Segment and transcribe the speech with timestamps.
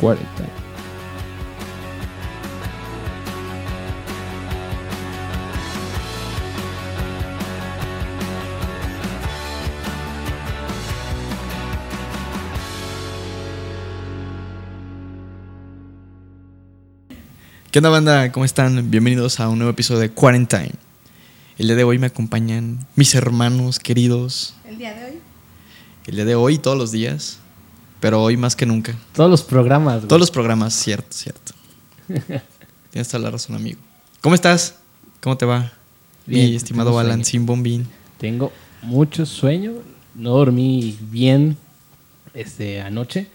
[0.00, 0.26] 40.
[17.70, 18.32] ¿Qué onda banda?
[18.32, 18.90] ¿Cómo están?
[18.90, 20.72] Bienvenidos a un nuevo episodio de Quarantine.
[21.58, 24.54] El día de hoy me acompañan mis hermanos queridos.
[24.64, 25.20] El día de hoy.
[26.06, 27.38] El día de hoy todos los días.
[28.00, 28.94] Pero hoy más que nunca.
[29.12, 29.96] Todos los programas.
[29.96, 30.08] güey.
[30.08, 31.52] Todos los programas, cierto, cierto.
[32.90, 33.78] Tienes toda la razón, amigo.
[34.20, 34.76] ¿Cómo estás?
[35.20, 35.72] ¿Cómo te va?
[36.26, 37.24] Bien, Mi estimado Alan sueño.
[37.24, 37.86] Sin Bombín.
[38.18, 38.52] Tengo
[38.82, 39.72] mucho sueño.
[40.14, 41.56] No dormí bien
[42.34, 43.28] este, anoche.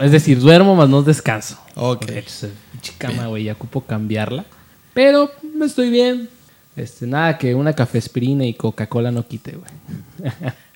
[0.00, 1.58] Es decir, duermo más no descanso.
[1.74, 2.06] Ok.
[2.06, 4.44] Pues, pinche cama, güey, ya ocupo cambiarla.
[4.94, 6.28] Pero me estoy bien.
[6.76, 10.32] Este, nada que una cafespirina y Coca-Cola no quite, güey.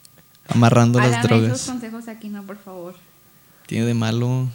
[0.55, 1.63] Amarrando las Hagan esos drogas.
[1.67, 2.95] consejos aquí, no, por favor.
[3.67, 4.49] Tiene de malo.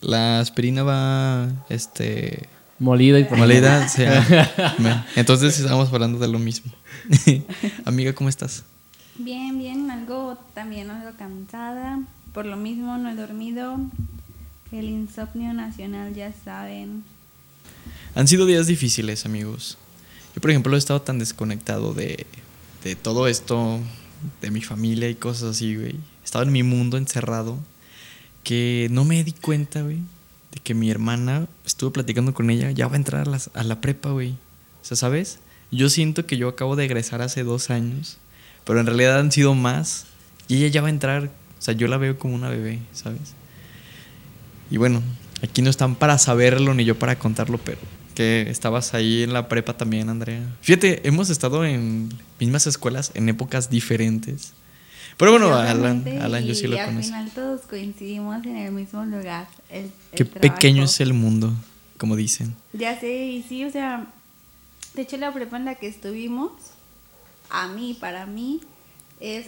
[0.00, 1.48] La aspirina va.
[1.68, 2.48] Este.
[2.80, 3.86] Molida y por Molida,
[4.78, 6.72] me- Entonces estamos hablando de lo mismo.
[7.84, 8.64] Amiga, ¿cómo estás?
[9.16, 12.00] Bien, bien, algo también algo cansada.
[12.32, 13.78] Por lo mismo no he dormido.
[14.72, 17.04] El insomnio nacional, ya saben.
[18.16, 19.78] Han sido días difíciles, amigos.
[20.34, 22.26] Yo, por ejemplo, he estado tan desconectado de,
[22.82, 23.78] de todo esto,
[24.40, 25.92] de mi familia y cosas así, güey.
[25.92, 27.58] He estado en mi mundo encerrado
[28.42, 29.98] que no me di cuenta, güey,
[30.52, 33.64] de que mi hermana, estuve platicando con ella, ya va a entrar a, las- a
[33.64, 34.30] la prepa, güey.
[34.30, 35.38] O sea, ¿sabes?
[35.70, 38.18] Yo siento que yo acabo de egresar hace dos años,
[38.64, 40.06] pero en realidad han sido más.
[40.46, 41.24] Y ella ya va a entrar,
[41.58, 43.32] o sea, yo la veo como una bebé, ¿sabes?
[44.70, 45.02] Y bueno,
[45.42, 47.78] aquí no están para saberlo ni yo para contarlo, pero
[48.14, 50.40] que estabas ahí en la prepa también, Andrea.
[50.62, 52.08] Fíjate, hemos estado en
[52.40, 54.52] mismas escuelas en épocas diferentes.
[55.16, 57.06] Pero bueno, Alan, Alan yo sí lo al conozco.
[57.06, 59.46] final todos coincidimos en el mismo lugar.
[59.70, 60.54] el- el Qué trabajo.
[60.54, 61.52] pequeño es el mundo,
[61.98, 62.54] como dicen.
[62.72, 64.06] Ya sé, y sí, o sea,
[64.94, 66.50] de hecho la prepa en la que estuvimos,
[67.50, 68.60] a mí, para mí,
[69.20, 69.46] es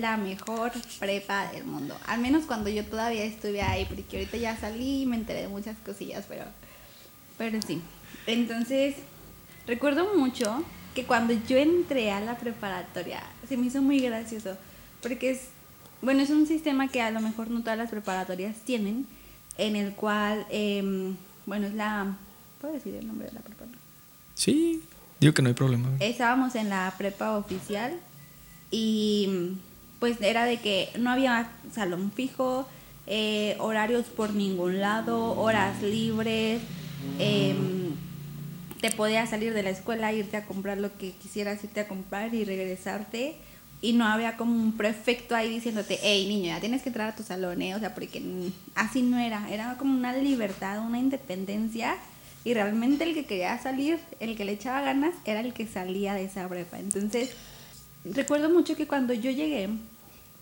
[0.00, 1.96] la mejor prepa del mundo.
[2.06, 5.48] Al menos cuando yo todavía estuve ahí, porque ahorita ya salí y me enteré de
[5.48, 6.44] muchas cosillas, pero,
[7.36, 7.80] pero sí.
[8.28, 8.94] Entonces,
[9.66, 10.62] recuerdo mucho
[10.94, 14.54] que cuando yo entré a la preparatoria, se me hizo muy gracioso,
[15.02, 15.44] porque es,
[16.02, 19.06] bueno, es un sistema que a lo mejor no todas las preparatorias tienen,
[19.56, 22.18] en el cual, em, bueno, es la,
[22.60, 23.64] ¿puedo decir el nombre de la prepa?
[24.34, 24.82] Sí,
[25.20, 25.88] digo que no hay problema.
[25.98, 27.94] Estábamos en la prepa oficial
[28.70, 29.56] y
[30.00, 32.68] pues era de que no había salón fijo,
[33.06, 36.60] eh, horarios por ningún lado, horas libres,
[37.18, 37.87] em,
[38.80, 42.34] te podías salir de la escuela, irte a comprar lo que quisieras irte a comprar
[42.34, 43.36] y regresarte.
[43.80, 47.16] Y no había como un prefecto ahí diciéndote, hey niño, ya tienes que entrar a
[47.16, 47.76] tu salón, ¿eh?".
[47.76, 48.20] O sea, porque
[48.74, 49.48] así no era.
[49.50, 51.96] Era como una libertad, una independencia.
[52.44, 56.14] Y realmente el que quería salir, el que le echaba ganas, era el que salía
[56.14, 56.78] de esa prepa.
[56.78, 57.30] Entonces,
[58.04, 59.68] recuerdo mucho que cuando yo llegué,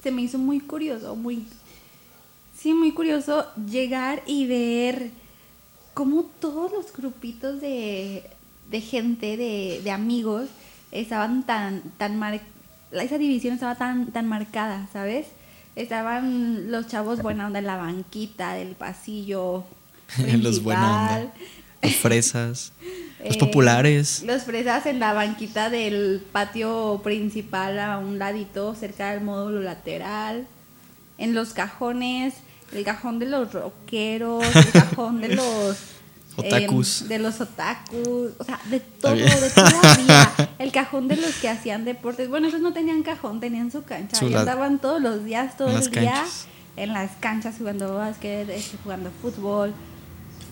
[0.02, 1.44] se me hizo muy curioso, muy,
[2.58, 5.10] sí, muy curioso llegar y ver
[5.96, 8.22] cómo todos los grupitos de,
[8.70, 10.50] de gente, de, de amigos,
[10.92, 12.38] estaban tan, tan mar,
[12.92, 15.28] esa división estaba tan, tan marcada, ¿sabes?
[15.74, 19.64] Estaban los chavos buena onda en la banquita del pasillo.
[20.38, 21.32] Los buena onda.
[21.82, 22.72] Los fresas.
[23.24, 24.22] Los Eh, populares.
[24.26, 30.46] Los fresas en la banquita del patio principal a un ladito, cerca del módulo lateral.
[31.16, 32.34] En los cajones,
[32.72, 35.76] el cajón de los rockeros, el cajón de los...
[36.38, 37.00] Otakus.
[37.02, 40.50] em, de los otakus, o sea, de todo, de toda la vida.
[40.58, 42.28] El cajón de los que hacían deportes.
[42.28, 44.18] Bueno, esos no tenían cajón, tenían su cancha.
[44.18, 46.46] Su y andaban todos los días, todo el día canchas.
[46.76, 49.72] en las canchas jugando básquet, este, jugando fútbol,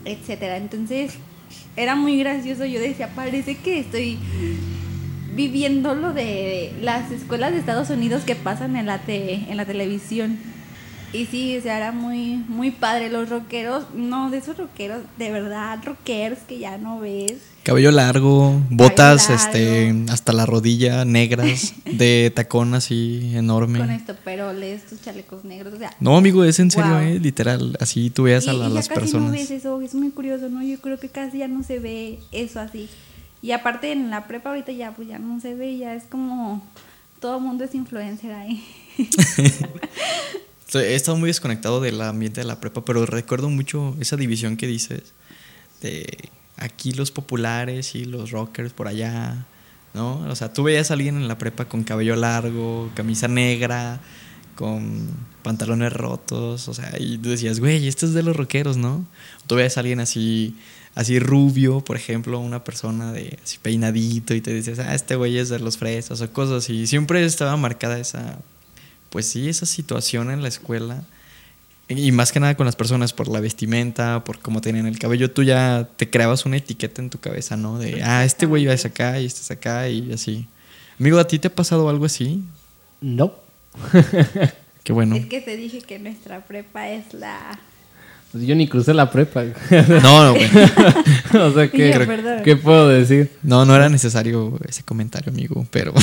[0.06, 0.56] etcétera.
[0.56, 1.12] Entonces,
[1.76, 2.64] era muy gracioso.
[2.64, 4.18] Yo decía, parece que estoy
[5.34, 9.66] viviendo lo de las escuelas de Estados Unidos que pasan en la te- en la
[9.66, 10.38] televisión.
[11.14, 13.08] Y sí, o sea, era muy, muy padre.
[13.08, 17.34] Los rockeros, no, de esos rockeros, de verdad, rockeros que ya no ves.
[17.62, 19.42] Cabello largo, botas largo.
[19.44, 23.78] este hasta la rodilla, negras, de tacón así enorme.
[23.78, 25.90] Con esto, pero lees tus chalecos negros, o sea.
[26.00, 26.98] No, amigo, es en serio, Wow.
[27.00, 27.76] eh, literal.
[27.80, 29.26] Así tú veas a, Y- la- y ya las casi personas.
[29.30, 30.62] no ves eso, es muy curioso, ¿no?
[30.62, 32.88] Yo creo que casi ya no se ve eso así.
[33.40, 36.62] Y aparte en la prepa ahorita ya pues ya no se ve, ya es como
[37.20, 38.62] todo el mundo es influencer ahí.
[40.72, 44.66] He estado muy desconectado del ambiente de la prepa, pero recuerdo mucho esa división que
[44.66, 45.12] dices
[45.80, 49.46] de aquí los populares y los rockers por allá,
[49.92, 50.18] ¿no?
[50.28, 54.00] O sea, tú veías a alguien en la prepa con cabello largo, camisa negra,
[54.56, 55.08] con
[55.42, 59.04] pantalones rotos, o sea, y tú decías, güey, esto es de los rockeros, ¿no?
[59.46, 60.56] Tú veías a alguien así,
[60.94, 65.38] así rubio, por ejemplo, una persona de así peinadito y te dices, ah, este güey
[65.38, 66.86] es de los fresas o cosas así.
[66.86, 68.38] Siempre estaba marcada esa,
[69.14, 71.04] pues sí, esa situación en la escuela.
[71.88, 75.30] Y más que nada con las personas por la vestimenta, por cómo tenían el cabello,
[75.30, 77.78] tú ya te creabas una etiqueta en tu cabeza, ¿no?
[77.78, 80.48] De, ah, este güey es acá y este es acá y así.
[80.98, 82.42] Amigo, ¿a ti te ha pasado algo así?
[83.00, 83.34] No.
[84.82, 85.14] Qué bueno.
[85.14, 87.56] Es que te dije que nuestra prepa es la...
[88.32, 89.44] Pues yo ni crucé la prepa.
[89.70, 90.50] No, no, güey.
[91.40, 92.42] o sea, ¿qué, Ya, perdón.
[92.42, 93.30] ¿qué puedo decir?
[93.44, 95.94] No, no era necesario ese comentario, amigo, pero...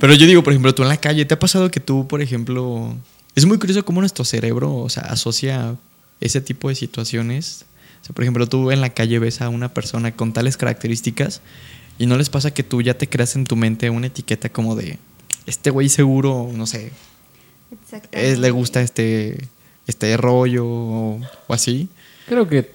[0.00, 2.22] pero yo digo, por ejemplo, tú en la calle, ¿te ha pasado que tú, por
[2.22, 2.94] ejemplo...
[3.34, 5.76] Es muy curioso cómo nuestro cerebro, o sea, asocia
[6.20, 7.64] ese tipo de situaciones.
[8.02, 11.40] O sea, por ejemplo, tú en la calle ves a una persona con tales características
[11.98, 14.74] y no les pasa que tú ya te creas en tu mente una etiqueta como
[14.74, 14.98] de,
[15.46, 16.92] este güey seguro, no sé,
[18.12, 19.48] es- le gusta este,
[19.86, 21.88] este rollo o, o así.
[22.26, 22.70] Creo que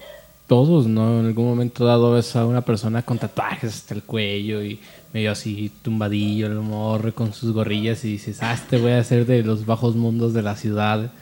[0.46, 1.20] todos, ¿no?
[1.20, 4.78] En algún momento dado ves a una persona con tatuajes hasta el cuello y
[5.14, 9.24] medio así tumbadillo, el morro con sus gorrillas y dices, ah, este voy a ser
[9.24, 11.12] de los bajos mundos de la ciudad.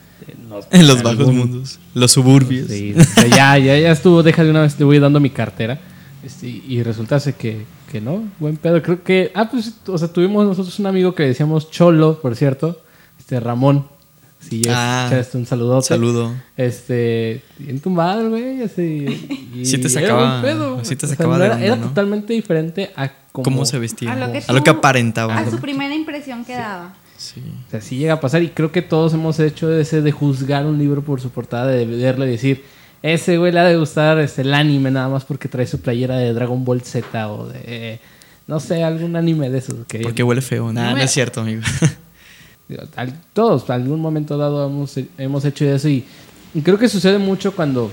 [0.70, 2.68] En los bajos algún- mundos, los suburbios.
[2.68, 5.30] Sí, o sea, ya, ya, ya estuvo, deja de una vez, te voy dando mi
[5.30, 5.78] cartera.
[6.24, 8.80] Este, y resulta que, que no, buen pedo.
[8.80, 12.34] Creo que, ah, pues, o sea, tuvimos nosotros un amigo que le decíamos Cholo, por
[12.36, 12.80] cierto,
[13.18, 13.86] este Ramón.
[14.48, 15.86] Si ya Ah, escuchaste un saludote.
[15.88, 16.32] Saludo.
[16.56, 19.48] Este, bien tumbado, güey, así.
[19.54, 20.84] y Sí te era sacaba- buen pedo.
[20.84, 21.82] sí te O sea, sacaba no de era, onda, era ¿no?
[21.88, 24.12] totalmente diferente a cómo, ¿Cómo se vestía?
[24.12, 25.38] A lo que, A lo que tú- aparentaba.
[25.38, 26.94] A su primera impresión que daba.
[27.16, 27.40] Sí.
[27.68, 30.66] O sea, sí llega a pasar y creo que todos hemos hecho ese de juzgar
[30.66, 32.64] un libro por su portada, de verle y decir,
[33.02, 36.16] ese güey le ha de gustar este, el anime nada más porque trae su playera
[36.16, 38.00] de Dragon Ball Z o de, eh,
[38.48, 39.86] no sé, algún anime de esos.
[39.86, 40.72] Que, Porque huele feo.
[40.72, 41.62] Nah, No no, me- es cierto, amigo.
[43.32, 46.04] Todos, en algún momento dado hemos, hemos hecho eso y,
[46.54, 47.90] y creo que sucede mucho cuando,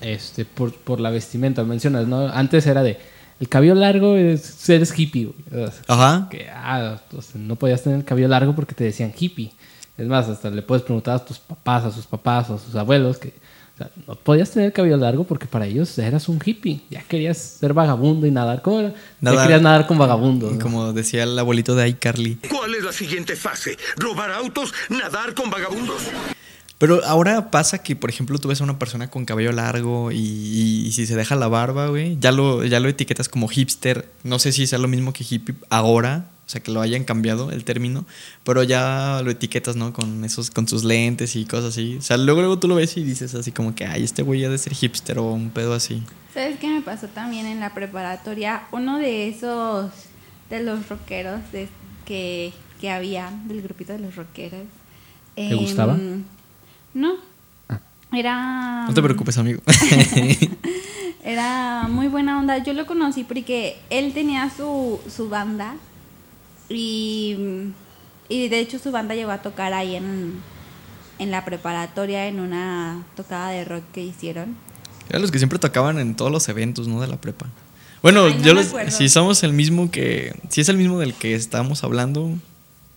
[0.00, 2.28] este, por, por la vestimenta, mencionas, ¿no?
[2.28, 2.98] Antes era de,
[3.40, 5.70] el cabello largo es, eres hippie, güey.
[5.88, 6.28] Ajá.
[6.30, 7.00] que ah,
[7.34, 9.52] no podías tener el cabello largo porque te decían hippie.
[9.96, 12.74] Es más, hasta le puedes preguntar a tus papás, a sus papás o a sus
[12.74, 13.34] abuelos que
[13.74, 16.82] o sea, no podías tener el cabello largo porque para ellos eras un hippie.
[16.90, 18.62] Ya querías ser vagabundo y nadar.
[18.62, 18.90] ¿Cómo era?
[18.90, 19.42] Ya Nadar.
[19.46, 20.52] querías nadar con vagabundos.
[20.52, 20.58] ¿no?
[20.60, 22.36] Como decía el abuelito de iCarly.
[22.48, 23.76] ¿Cuál es la siguiente fase?
[23.96, 24.72] ¿Robar autos?
[24.90, 26.02] ¿Nadar con vagabundos?
[26.78, 30.18] Pero ahora pasa que, por ejemplo, tú ves a una persona con cabello largo y,
[30.18, 34.08] y- y si se deja la barba, güey, ya lo, ya lo etiquetas como hipster.
[34.22, 37.50] No sé si sea lo mismo que hippie ahora, o sea, que lo hayan cambiado
[37.50, 38.04] el término,
[38.44, 39.92] pero ya lo etiquetas, ¿no?
[39.94, 41.96] Con esos, con sus lentes y cosas así.
[41.98, 44.44] O sea, luego, luego tú lo ves y dices así como que, ay, este güey
[44.44, 46.02] ha de ser hipster o un pedo así.
[46.34, 48.64] ¿Sabes qué me pasó también en la preparatoria?
[48.72, 49.90] Uno de esos,
[50.50, 51.68] de los rockeros de-
[52.04, 54.64] que, que había, del grupito de los rockeros.
[55.34, 55.98] ¿Te gustaba?
[56.92, 57.14] No.
[58.12, 58.84] Era...
[58.86, 59.60] No te preocupes, amigo.
[61.24, 62.58] Era muy buena onda.
[62.58, 65.74] Yo lo conocí porque él tenía su, su banda
[66.68, 67.36] y,
[68.28, 70.34] y de hecho su banda llegó a tocar ahí en,
[71.18, 74.56] en la preparatoria en una tocada de rock que hicieron.
[75.08, 77.00] Eran los que siempre tocaban en todos los eventos, ¿no?
[77.00, 77.46] De la prepa.
[78.02, 80.34] Bueno, Ay, no yo los- si somos el mismo que.
[80.48, 82.30] Si es el mismo del que estábamos hablando,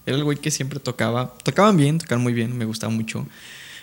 [0.06, 1.34] era el güey que siempre tocaba.
[1.44, 3.26] Tocaban bien, tocaban muy bien, me gustaba mucho.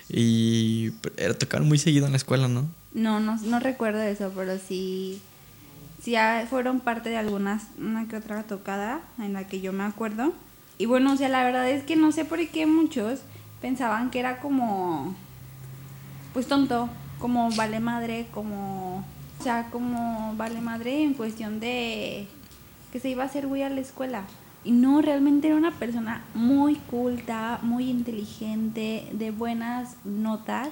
[0.09, 2.69] Y era, tocaban muy seguido en la escuela, ¿no?
[2.93, 5.21] No, no, no recuerdo eso, pero sí,
[6.17, 10.35] ah, fueron parte de algunas, una que otra tocada en la que yo me acuerdo.
[10.77, 13.21] Y bueno, o sea, la verdad es que no sé por qué muchos
[13.63, 15.15] pensaban que era como,
[16.35, 19.05] pues tonto, como vale madre, como,
[19.39, 22.27] o sea, como vale madre en cuestión de
[22.93, 24.25] que se iba a hacer güey a la escuela.
[24.65, 30.71] Y no, realmente era una persona muy culta, muy inteligente, de buenas notas.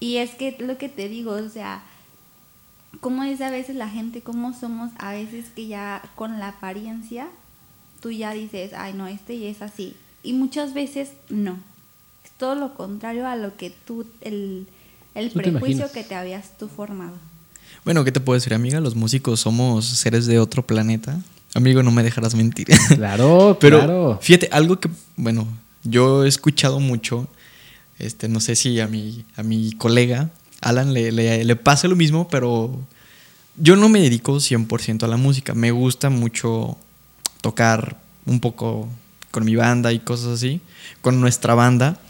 [0.00, 1.82] Y es que lo que te digo, o sea,
[3.00, 7.28] cómo es a veces la gente, cómo somos a veces que ya con la apariencia,
[8.00, 9.96] tú ya dices, ay no, este ya es así.
[10.22, 11.58] Y muchas veces no.
[12.24, 14.66] Es todo lo contrario a lo que tú, el,
[15.14, 17.16] el Tú prejuicio que te habías tú formado.
[17.84, 18.80] Bueno, ¿qué te puedo decir, amiga?
[18.80, 21.20] Los músicos somos seres de otro planeta.
[21.54, 22.66] Amigo, no me dejarás mentir.
[22.96, 24.18] Claro, Pero claro.
[24.20, 25.46] fíjate, algo que, bueno,
[25.84, 27.26] yo he escuchado mucho,
[27.98, 31.96] este, no sé si a mi, a mi colega, Alan, le, le, le pasa lo
[31.96, 32.78] mismo, pero
[33.56, 35.54] yo no me dedico 100% a la música.
[35.54, 36.76] Me gusta mucho
[37.40, 38.88] tocar un poco
[39.30, 40.60] con mi banda y cosas así,
[41.00, 42.00] con nuestra banda,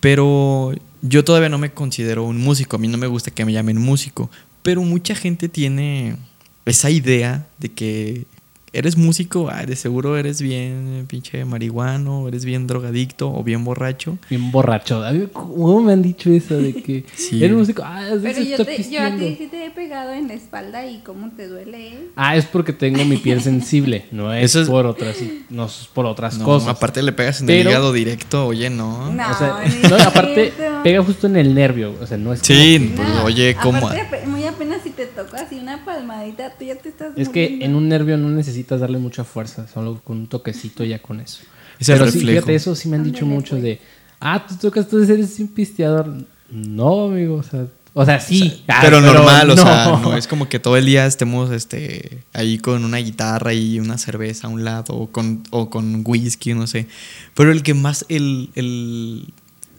[0.00, 0.72] pero
[1.02, 2.76] yo todavía no me considero un músico.
[2.76, 4.30] A mí no me gusta que me llamen músico,
[4.62, 6.16] pero mucha gente tiene
[6.64, 8.26] esa idea de que
[8.74, 14.18] eres músico, ay, de seguro eres bien pinche marihuano, eres bien drogadicto o bien borracho.
[14.28, 15.02] Bien borracho.
[15.04, 17.42] A mí, ¿Cómo me han dicho eso de que Sí.
[17.44, 17.82] eres músico?
[17.84, 19.24] Ah, es Pero se yo, está te, yo a pisteando.
[19.24, 22.08] ti sí te he pegado en la espalda y cómo te duele, ¿eh?
[22.16, 25.16] Ah, es porque tengo mi piel sensible, no es, Eso es- por otras,
[25.50, 26.68] no es por otras No, cosas.
[26.70, 29.12] aparte le pegas en Pero- el hígado directo, oye, no.
[29.12, 29.56] No, O sea,
[29.88, 30.52] no, aparte
[30.82, 33.78] pega justo en el nervio, o sea, no es Sí, pues, No, oye, ¿cómo?
[33.78, 37.74] aparte, apenas si te toca así una palmadita, tú ya te estás Es que en
[37.74, 41.42] un nervio no necesitas darle mucha fuerza, solo con un toquecito ya con eso.
[41.78, 43.62] Es el Pero sí, fíjate, eso sí me han dicho mucho pues.
[43.62, 43.80] de,
[44.20, 46.12] ah, tú tocas, tú eres un pisteador.
[46.50, 48.64] No, amigo, o sea, o sea, sí.
[48.66, 49.62] ah, pero normal, o no.
[49.62, 53.78] sea, no es como que todo el día estemos este, ahí con una guitarra y
[53.78, 56.88] una cerveza a un lado o con, o con whisky, no sé.
[57.34, 59.32] Pero el que más, el, el,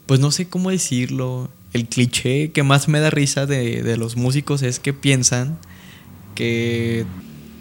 [0.06, 4.16] pues no sé cómo decirlo, el cliché que más me da risa de, de los
[4.16, 5.58] músicos es que piensan
[6.36, 7.06] que,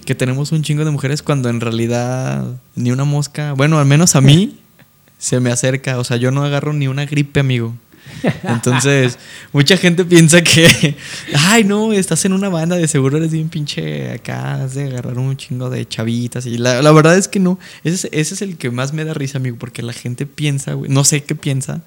[0.07, 4.15] que tenemos un chingo de mujeres cuando en realidad ni una mosca, bueno, al menos
[4.15, 4.61] a mí
[5.19, 7.75] se me acerca, o sea, yo no agarro ni una gripe, amigo.
[8.45, 9.19] Entonces,
[9.53, 10.95] mucha gente piensa que,
[11.35, 15.19] ay, no, estás en una banda, de seguro eres bien pinche acá, has de agarrar
[15.19, 16.47] un chingo de chavitas.
[16.47, 19.05] Y la, la verdad es que no, ese es, ese es el que más me
[19.05, 21.81] da risa, amigo, porque la gente piensa, güey, no sé qué piensa,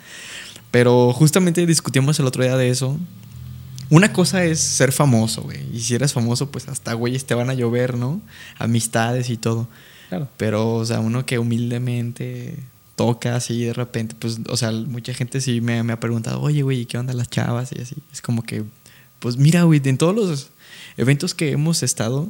[0.77, 3.00] pero justamente discutimos el otro día de eso.
[3.89, 7.50] Una cosa es ser famoso, güey, y si eres famoso, pues hasta güeyes te van
[7.50, 8.22] a llover, ¿no?
[8.60, 9.67] Amistades y todo.
[10.10, 10.29] Claro.
[10.38, 12.60] Pero, o sea, uno que humildemente
[12.96, 16.62] toca así de repente, pues, o sea, mucha gente sí me, me ha preguntado, oye,
[16.62, 17.72] güey, ¿qué onda las chavas?
[17.75, 17.96] Y así.
[18.13, 18.63] Es como que,
[19.17, 20.50] pues mira, güey, en todos los
[20.96, 22.29] eventos que hemos estado,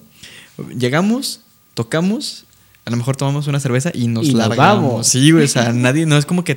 [0.79, 1.41] llegamos,
[1.73, 2.45] tocamos,
[2.87, 4.83] a lo mejor tomamos una cerveza y nos Y nos largamos.
[4.89, 5.07] vamos.
[5.07, 6.53] Sí, güey, o sea, nadie, no es como que.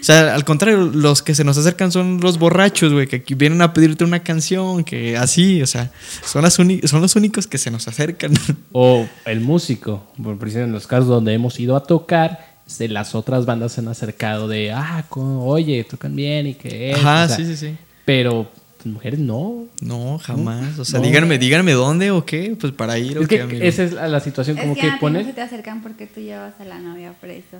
[0.00, 3.34] O sea, al contrario, los que se nos acercan son los borrachos, güey, que aquí
[3.34, 5.90] vienen a pedirte una canción, que así, o sea,
[6.24, 8.32] son, las son los únicos que se nos acercan.
[8.72, 13.14] O el músico, por ejemplo, en los casos donde hemos ido a tocar, de las
[13.14, 16.94] otras bandas se han acercado de, ah, oye, tocan bien y que.
[16.94, 17.76] Ajá, o sea, sí, sí, sí.
[18.06, 18.48] Pero
[18.88, 19.66] mujeres no.
[19.80, 20.78] No, jamás.
[20.78, 21.06] O sea, No.
[21.06, 23.64] díganme, díganme dónde o qué, pues para ir o Es qué, que amigo.
[23.64, 25.26] esa es la, la situación Es como que, que, no pones.
[25.26, 27.58] se te acercan porque tú llevas a la novia preso.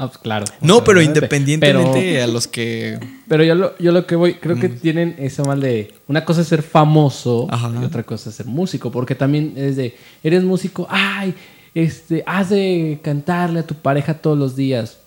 [0.00, 0.44] Ah, pues claro.
[0.60, 2.98] No, o sea, pero independientemente Pero- a los que.
[3.28, 5.92] Pero yo lo, yo lo que voy, creo que tienen eso mal de.
[6.06, 7.72] Una cosa es ser famoso Ajá.
[7.80, 8.90] y otra cosa es ser músico.
[8.92, 9.96] Porque también es de.
[10.22, 11.34] Eres músico, ay,
[11.74, 14.98] este, has de cantarle a tu pareja todos los días.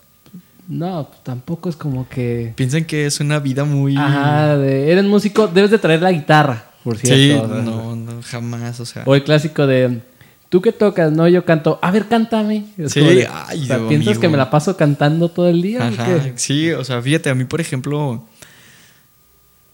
[0.71, 2.53] No, pues, tampoco es como que.
[2.55, 3.97] Piensan que es una vida muy.
[3.97, 7.45] Ajá, de, eres músico, debes de traer la guitarra, por cierto.
[7.57, 8.79] Sí, no, no, jamás.
[8.79, 9.03] O sea.
[9.05, 9.99] O el clásico de.
[10.47, 11.77] Tú que tocas, no, yo canto.
[11.81, 12.65] A ver, cántame.
[12.77, 14.21] Es Sí, de, ay, o sea, ¿Piensas amigo.
[14.21, 15.85] que me la paso cantando todo el día?
[15.87, 16.33] Ajá, qué?
[16.37, 18.23] sí, o sea, fíjate, a mí, por ejemplo.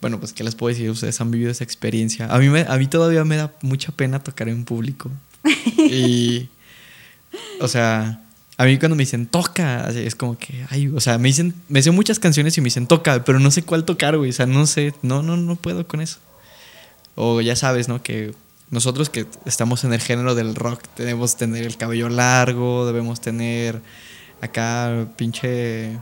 [0.02, 0.90] Bueno, pues, ¿qué les puedo decir?
[0.90, 2.28] Ustedes han vivido esa experiencia.
[2.28, 5.12] A mí, me- a mí todavía me da mucha pena tocar en público.
[5.78, 6.50] y.
[7.60, 8.22] O sea,
[8.58, 11.82] a mí cuando me dicen toca, es como que, ay, o sea, me dicen, me
[11.84, 14.32] sé muchas canciones y me dicen toca, pero no sé cuál tocar, güey.
[14.32, 16.18] O sea, no sé, no, no, no puedo con eso.
[17.16, 18.02] O ya sabes, ¿no?
[18.02, 18.34] Que
[18.72, 23.82] nosotros que estamos en el género del rock debemos tener el cabello largo, debemos tener
[24.42, 25.98] acá pinche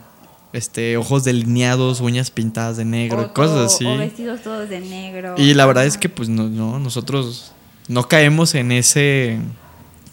[0.53, 3.85] este ojos delineados, uñas pintadas de negro, o, cosas todo- así.
[3.85, 5.35] O vestidos todos de negro.
[5.37, 7.51] Y la verdad es que pues no, no, nosotros
[7.89, 9.39] no caemos en ese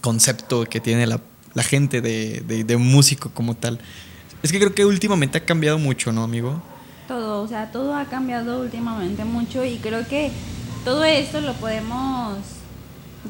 [0.00, 1.20] concepto que tiene la,
[1.54, 3.78] la gente de, de- de músico como tal.
[4.42, 6.60] Es que creo que últimamente ha cambiado mucho, ¿no, amigo?
[7.08, 10.30] Todo, o sea, todo ha cambiado últimamente mucho y creo que
[10.84, 12.38] todo esto lo podemos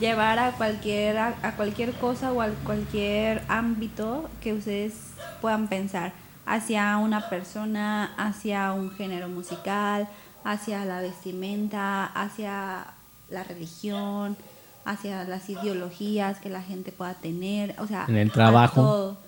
[0.00, 4.94] llevar a cualquier, a, a cualquier cosa o a cualquier ámbito que ustedes
[5.40, 6.12] puedan pensar,
[6.46, 10.08] hacia una persona, hacia un género musical,
[10.44, 12.86] hacia la vestimenta, hacia
[13.30, 14.36] la religión,
[14.84, 18.80] hacia las ideologías que la gente pueda tener, o sea, En el a trabajo.
[18.82, 19.18] todo.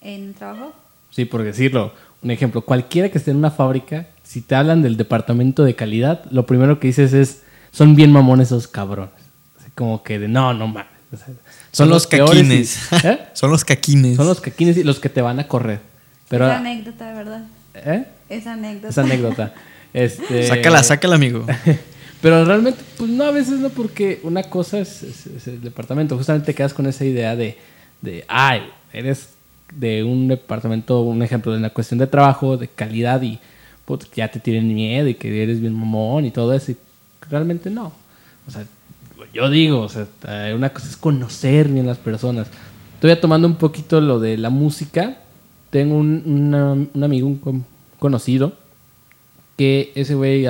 [0.00, 0.72] En el trabajo.
[1.10, 1.92] Sí, por decirlo.
[2.22, 6.24] Un ejemplo, cualquiera que esté en una fábrica, si te hablan del departamento de calidad,
[6.30, 7.42] lo primero que dices es,
[7.72, 9.10] son bien mamones esos cabrones.
[9.60, 10.86] Así como que de, no, no mames.
[11.12, 11.26] O sea,
[11.72, 12.92] Son, los, y- caquines.
[13.04, 13.18] ¿Eh?
[13.34, 14.16] Son los caquines.
[14.16, 15.80] Son los caquines y los que te van a correr.
[16.28, 17.42] Pero, Esa anécdota, de verdad.
[17.74, 18.04] ¿eh?
[18.30, 18.88] Esa anécdota.
[18.88, 19.54] Esa anécdota.
[19.94, 21.44] Este, Sácala, sácala, amigo.
[22.22, 25.02] Pero realmente, pues no, a veces no, porque una cosa es,
[25.46, 26.16] el departamento.
[26.16, 27.58] Justamente te quedas con esa idea de,
[28.00, 28.62] de, ay,
[28.92, 29.30] eres
[29.74, 33.40] de un departamento, un ejemplo, de una cuestión de trabajo, de calidad y
[33.84, 36.70] put, ya te tienen miedo y que eres bien mamón y todo eso.
[36.70, 36.76] Y
[37.28, 37.92] realmente no.
[38.46, 38.64] O sea,
[39.34, 42.46] yo digo, o sea, eh, una cosa es conocer bien las personas.
[43.00, 45.18] Todavía tomando un poquito lo de la música,
[45.70, 47.66] tengo un, un amigo, un con-
[47.98, 48.52] conocido,
[49.56, 50.46] que ese güey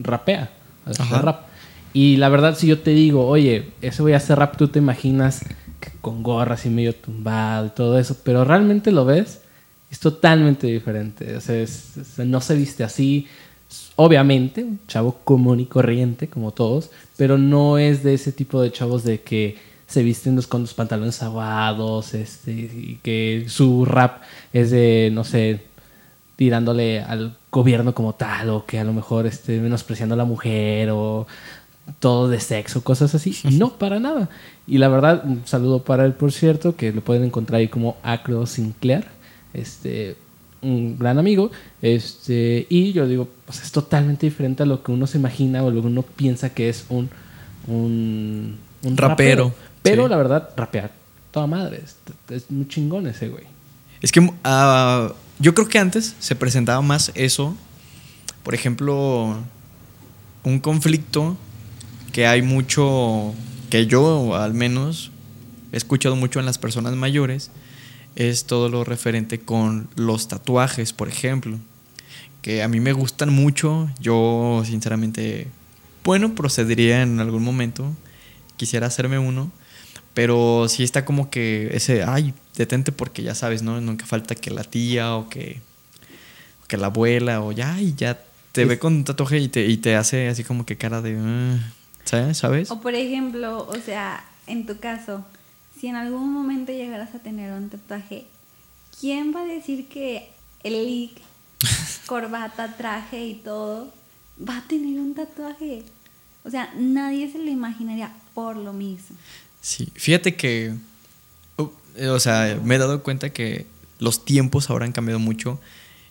[0.00, 0.50] rapea,
[0.84, 1.22] hace Ajá.
[1.22, 1.40] rap.
[1.94, 5.40] Y la verdad, si yo te digo, oye, ese güey hace rap, tú te imaginas
[5.80, 9.40] que con gorra así medio tumbado y todo eso, pero realmente lo ves,
[9.90, 11.36] es totalmente diferente.
[11.36, 13.26] O sea, es- es- no se viste así,
[13.96, 18.72] obviamente, un chavo común y corriente, como todos, pero no es de ese tipo de
[18.72, 24.22] chavos de que se visten los- con los pantalones aguados, este, y que su rap
[24.54, 25.60] es de, no sé,
[26.42, 30.90] tirándole al gobierno como tal, o que a lo mejor esté menospreciando a la mujer,
[30.90, 31.28] o
[32.00, 33.32] todo de sexo, cosas así.
[33.52, 34.28] No, para nada.
[34.66, 37.96] Y la verdad, un saludo para él, por cierto, que lo pueden encontrar ahí como
[38.02, 39.04] Acro Sinclair,
[39.54, 40.16] este,
[40.62, 41.52] un gran amigo.
[41.80, 45.70] Este, y yo digo, pues es totalmente diferente a lo que uno se imagina o
[45.70, 47.08] lo que uno piensa que es un,
[47.68, 50.10] un, un Rapero, Pero sí.
[50.10, 50.90] la verdad, rapear
[51.30, 51.82] toda madre.
[51.84, 51.98] Es,
[52.30, 53.44] es muy chingón ese güey.
[54.00, 57.56] Es que ah, yo creo que antes se presentaba más eso.
[58.44, 59.36] Por ejemplo,
[60.44, 61.36] un conflicto
[62.12, 63.34] que hay mucho,
[63.68, 65.10] que yo al menos
[65.72, 67.50] he escuchado mucho en las personas mayores,
[68.14, 71.58] es todo lo referente con los tatuajes, por ejemplo.
[72.40, 73.90] Que a mí me gustan mucho.
[73.98, 75.48] Yo, sinceramente,
[76.04, 77.92] bueno, procedería en algún momento.
[78.56, 79.50] Quisiera hacerme uno.
[80.14, 83.80] Pero sí está como que ese, ay, detente porque ya sabes, ¿no?
[83.80, 85.60] Nunca falta que la tía o que,
[86.62, 88.20] o que la abuela o ya, y ya
[88.52, 91.16] te ve con un tatuaje y te, y te hace así como que cara de,
[91.18, 91.58] "Ah",
[92.04, 92.36] ¿sabes?
[92.38, 92.70] ¿Sabes?
[92.70, 95.24] O por ejemplo, o sea, en tu caso,
[95.80, 98.26] si en algún momento llegaras a tener un tatuaje,
[99.00, 100.28] ¿quién va a decir que
[100.62, 101.12] el leak,
[102.06, 103.90] corbata, traje y todo,
[104.46, 105.84] va a tener un tatuaje?
[106.44, 109.16] O sea, nadie se lo imaginaría por lo mismo.
[109.62, 110.74] Sí, fíjate que,
[111.56, 113.66] uh, eh, o sea, me he dado cuenta que
[114.00, 115.60] los tiempos ahora han cambiado mucho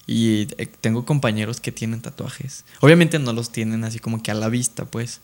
[0.07, 2.63] y eh, tengo compañeros que tienen tatuajes.
[2.79, 5.19] Obviamente no los tienen así como que a la vista, pues,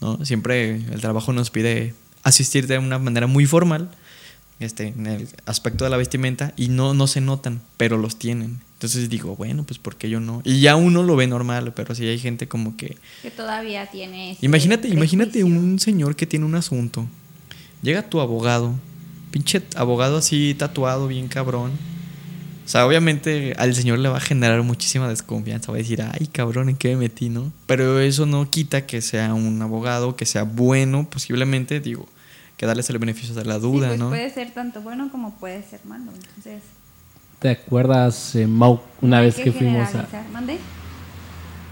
[0.00, 0.24] ¿no?
[0.24, 3.90] Siempre el trabajo nos pide asistir de una manera muy formal,
[4.60, 8.60] este, en el aspecto de la vestimenta y no, no se notan, pero los tienen.
[8.74, 10.40] Entonces digo, bueno, pues ¿por qué yo no?
[10.44, 14.36] Y ya uno lo ve normal, pero sí hay gente como que Que todavía tiene.
[14.40, 17.08] Imagínate, imagínate un señor que tiene un asunto.
[17.82, 18.74] Llega tu abogado,
[19.32, 21.72] pinche abogado así tatuado, bien cabrón.
[22.64, 25.72] O sea, obviamente al señor le va a generar muchísima desconfianza.
[25.72, 27.52] Va a decir, ay, cabrón, ¿en qué me metí, no?
[27.66, 32.06] Pero eso no quita que sea un abogado, que sea bueno, posiblemente, digo,
[32.56, 34.10] que darles el beneficio de la Sí, duda, pues ¿no?
[34.10, 36.12] puede ser tanto bueno como puede ser malo.
[36.14, 36.62] Entonces,
[37.40, 40.06] ¿Te acuerdas, eh, Mau, una vez que fuimos a...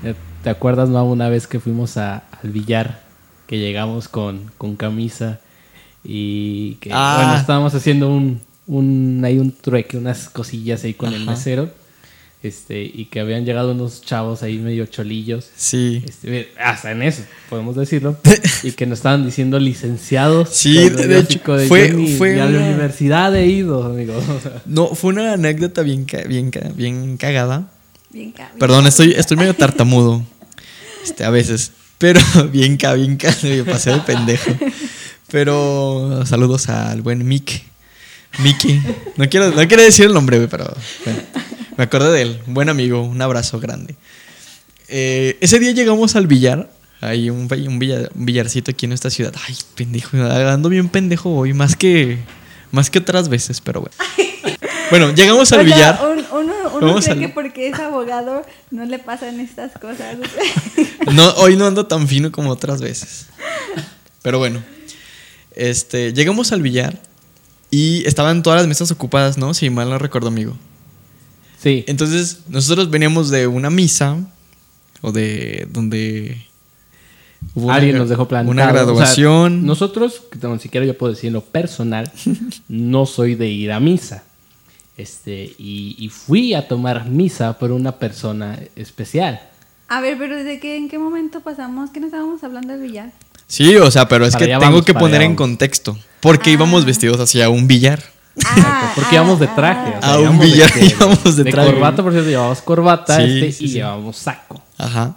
[0.02, 3.04] Eh, ¿Te acuerdas, Mau, una vez que fuimos a, al billar?
[3.46, 5.38] Que llegamos con, con camisa
[6.04, 7.16] y que, Ah.
[7.22, 11.70] bueno, estábamos haciendo un, un, ahí un trueque, unas cosillas ahí con el mesero.
[12.42, 15.46] Este, y que habían llegado unos chavos ahí medio cholillos.
[15.56, 16.02] Sí.
[16.08, 18.16] Este, hasta en eso, podemos decirlo.
[18.62, 20.48] y que nos estaban diciendo licenciados.
[20.48, 24.16] Sí, de hecho, de, fue- fue ni a la una- universidad he ido, amigo.
[24.16, 27.70] O sea, No, fue una anécdota bien, ca- bien, ca- bien cagada.
[28.10, 28.58] Bien cabrón.
[28.58, 30.24] Perdón, estoy, estoy medio tartamudo.
[31.04, 31.72] Este, a veces.
[31.98, 34.50] Pero bien ca, bien me pasé de pendejo.
[35.30, 37.62] Pero saludos al buen Mick.
[38.38, 38.80] Mickey.
[39.16, 40.72] No quiero, no quiero decir el nombre, güey, pero
[41.04, 41.20] bueno,
[41.76, 42.40] me acordé de él.
[42.46, 43.96] Un buen amigo, un abrazo grande.
[44.88, 46.70] Eh, ese día llegamos al billar.
[47.00, 49.32] Hay un, un, billar- un billarcito aquí en esta ciudad.
[49.48, 52.18] Ay, pendejo, ando bien pendejo hoy, más que,
[52.72, 53.96] más que otras veces, pero bueno.
[54.90, 56.00] Bueno, llegamos al O sea, billar.
[56.04, 60.16] un- uno uno cree al- que porque es abogado no le pasan estas cosas.
[61.12, 63.26] No, hoy no ando tan fino como otras veces.
[64.22, 64.62] Pero bueno.
[65.60, 66.98] Este, llegamos al billar
[67.70, 69.52] y estaban todas las mesas ocupadas, ¿no?
[69.52, 70.56] Si mal no recuerdo, amigo.
[71.58, 71.84] sí.
[71.86, 74.16] Entonces, nosotros veníamos de una misa
[75.02, 76.46] o de donde
[77.54, 78.50] hubo Alguien una, nos dejó plantado.
[78.52, 79.66] una O sea, graduación.
[79.66, 82.10] nosotros, que ni siquiera yo puedo decir en lo personal,
[82.68, 84.24] no soy de ir a misa.
[84.96, 89.40] Este, y, y fui a tomar misa por una persona especial.
[89.88, 91.90] A ver, pero ¿de qué, en qué momento pasamos?
[91.90, 93.12] ¿Qué no estábamos hablando del billar?
[93.50, 95.98] Sí, o sea, pero es Para que tengo vamos, que poner en contexto.
[96.20, 96.52] Porque Ah.
[96.54, 98.00] íbamos vestidos hacia un billar.
[98.46, 99.94] Ah, Porque íbamos de traje.
[99.98, 101.72] o sea, A un de billar que- íbamos de traje.
[101.72, 103.74] corbata, por cierto, llevábamos corbata Sí, este, sí, y sí.
[103.74, 104.62] llevábamos saco.
[104.78, 105.16] Ajá.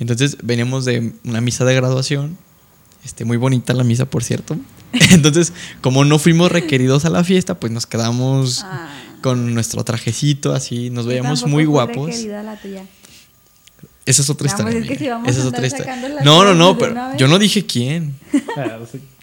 [0.00, 2.36] Entonces veníamos de una misa de graduación.
[3.04, 4.56] Este, muy bonita la misa, por cierto.
[4.92, 8.88] Entonces, como no fuimos requeridos a la fiesta, pues nos quedamos Ah.
[9.22, 12.06] con nuestro trajecito así, nos veíamos muy guapos.
[12.10, 12.82] requerida la tuya.
[14.10, 14.80] Esa es otra Vamos, historia.
[14.80, 15.96] es que si vamos Esa a es otra historia.
[16.24, 18.14] No, no, no, de pero yo no dije quién.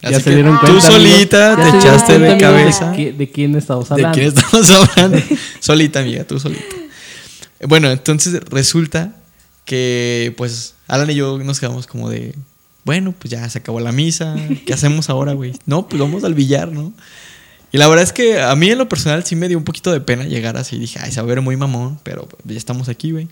[0.00, 0.86] Ya Así se dieron tú cuenta.
[0.88, 1.02] amigos.
[1.02, 2.90] solita te echaste de cabeza.
[2.92, 4.14] ¿De, de quién estamos ¿De hablando?
[4.14, 5.18] quién estamos hablando?
[5.60, 6.62] solita, amiga, tú solita.
[7.66, 9.12] Bueno, entonces resulta
[9.64, 12.34] que pues Alan y yo nos quedamos como de
[12.84, 15.52] bueno, pues ya se acabó la misa, ¿qué hacemos ahora, güey?
[15.66, 16.92] No, pues vamos al billar, ¿no?
[17.70, 19.92] Y la verdad es que a mí en lo personal sí me dio un poquito
[19.92, 20.78] de pena llegar así.
[20.78, 23.28] Dije, ay, se va a ver muy mamón, pero ya estamos aquí, güey.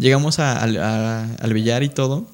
[0.00, 2.26] Llegamos al- billar y todo.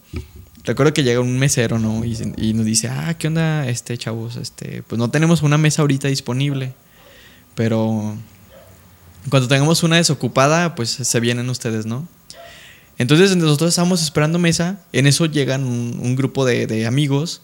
[0.62, 2.04] Recuerdo que llega un mesero, ¿no?
[2.04, 4.36] Y, nos dice, ah, ¿qué onda, este, chavos?
[4.36, 6.74] Este, pues no tenemos una mesa ahorita disponible,
[7.56, 8.16] pero
[9.30, 12.06] cuando tengamos una desocupada, pues se vienen ustedes, ¿no?
[12.98, 17.42] Entonces nosotros estábamos esperando mesa, en eso llegan un, un grupo de, de amigos,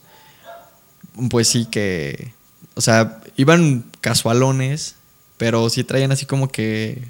[1.29, 2.33] pues sí que,
[2.75, 4.95] o sea, iban casualones,
[5.37, 7.03] pero sí traían así como que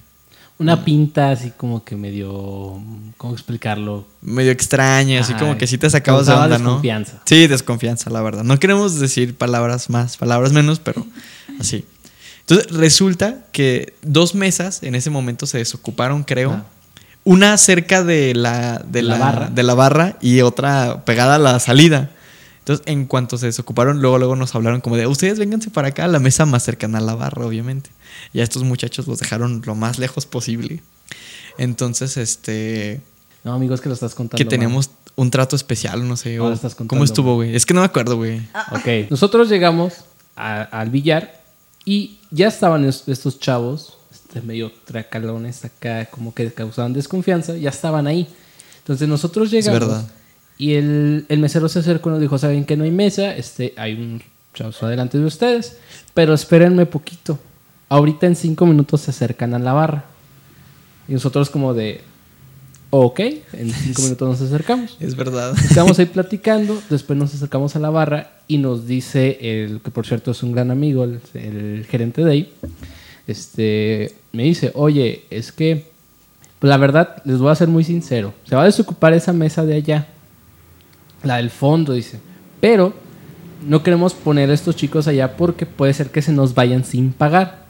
[0.60, 2.80] Una pinta así como que medio.
[3.18, 4.06] ¿Cómo explicarlo?
[4.22, 6.66] medio extraña, así como que sí te sacabas de onda, ¿no?
[6.66, 7.22] desconfianza.
[7.26, 8.44] Sí, desconfianza, la verdad.
[8.44, 11.06] No queremos decir palabras más, palabras menos, pero
[11.60, 11.86] así.
[12.42, 16.52] Entonces resulta que dos mesas en ese momento se desocuparon, creo.
[16.52, 16.66] Ah.
[17.26, 19.50] Una cerca de la, de La la, barra.
[19.50, 22.12] de la barra y otra pegada a la salida.
[22.64, 26.06] Entonces, en cuanto se desocuparon, luego, luego nos hablaron como de, ustedes vénganse para acá,
[26.06, 27.90] a la mesa más cercana a la barra, obviamente.
[28.32, 30.82] Y a estos muchachos los dejaron lo más lejos posible.
[31.58, 33.02] Entonces, este,
[33.44, 34.38] No, amigos, que lo estás contando.
[34.38, 36.38] que teníamos un trato especial, no sé.
[36.38, 37.56] No o lo estás contando ¿Cómo estuvo, güey?
[37.56, 38.40] Es que no me acuerdo, güey.
[38.72, 39.10] Ok.
[39.12, 39.94] Nosotros llegamos
[40.36, 41.44] a- al billar
[41.86, 47.70] y ya estaban es- estos chavos, este, medio tracalones acá, como que causaban desconfianza, ya
[47.70, 48.28] estaban ahí.
[48.80, 50.08] Entonces nosotros llegamos verdad.
[50.64, 53.74] Y el, el mesero se acercó y nos dijo, saben que no hay mesa, este,
[53.76, 54.22] hay un
[54.54, 55.78] chavos adelante de ustedes,
[56.14, 57.38] pero espérenme poquito.
[57.90, 60.06] Ahorita en cinco minutos se acercan a la barra.
[61.10, 62.00] Y nosotros como de,
[62.92, 64.96] ok, en cinco minutos nos acercamos.
[65.02, 65.54] Es verdad.
[65.70, 70.08] Estamos ahí platicando, después nos acercamos a la barra y nos dice, el que por
[70.08, 72.54] cierto es un gran amigo, el, el gerente de ahí,
[73.28, 75.92] este, me dice, oye, es que,
[76.60, 79.66] pues la verdad, les voy a ser muy sincero, se va a desocupar esa mesa
[79.66, 80.08] de allá,
[81.24, 82.20] la del fondo, dice,
[82.60, 82.94] pero
[83.68, 87.14] no queremos poner a estos chicos allá porque puede ser que se nos vayan sin
[87.14, 87.64] pagar.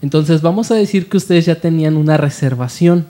[0.00, 3.06] Entonces vamos a decir que ustedes ya tenían una reservación.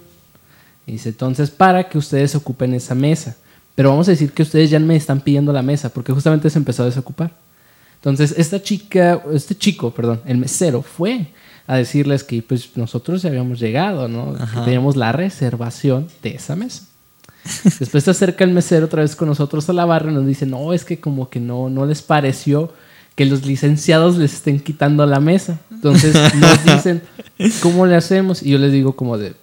[0.86, 3.36] Dice, entonces para que ustedes ocupen esa mesa.
[3.74, 6.58] Pero vamos a decir que ustedes ya me están pidiendo la mesa porque justamente se
[6.58, 7.32] empezó a desocupar.
[7.96, 11.26] Entonces esta chica, este chico, perdón, el mesero fue
[11.66, 14.34] a decirles que pues nosotros ya habíamos llegado, ¿no?
[14.34, 16.86] Que teníamos la reservación de esa mesa.
[17.78, 20.46] Después se acerca el mesero otra vez con nosotros a la barra y nos dice,
[20.46, 22.72] no, es que como que no, no les pareció
[23.14, 25.60] que los licenciados les estén quitando la mesa.
[25.70, 27.02] Entonces nos dicen,
[27.62, 28.42] ¿cómo le hacemos?
[28.42, 29.34] Y yo les digo como de,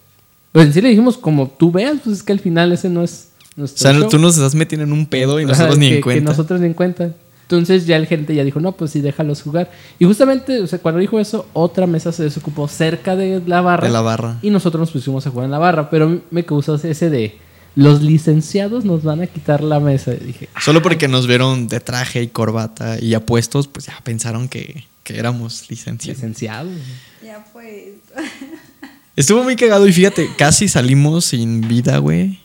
[0.51, 3.03] pues en sí le dijimos como tú veas, pues es que al final ese no
[3.03, 4.09] es O nuestro sea, show".
[4.09, 6.19] tú nos estás metiendo en un pedo y Ajá, nosotros ni que- en cuenta.
[6.21, 7.11] Que nosotros ni en cuenta.
[7.43, 9.69] Entonces ya el gerente ya dijo, no, pues sí, déjalos jugar.
[9.99, 13.85] Y justamente, o sea, cuando dijo eso, otra mesa se desocupó cerca de la barra.
[13.87, 14.37] De la barra.
[14.41, 15.89] Y nosotros nos pusimos a jugar en la barra.
[15.89, 17.37] Pero me causó ese de,
[17.75, 20.13] los licenciados nos van a quitar la mesa.
[20.13, 23.99] Y dije, "Ah, Solo porque nos vieron de traje y corbata y apuestos, pues ya
[24.03, 26.17] pensaron que, que éramos licenciados.
[26.17, 26.73] licenciados.
[27.23, 27.95] Ya pues.
[29.15, 32.39] Estuvo muy cagado y fíjate, casi salimos sin vida, güey.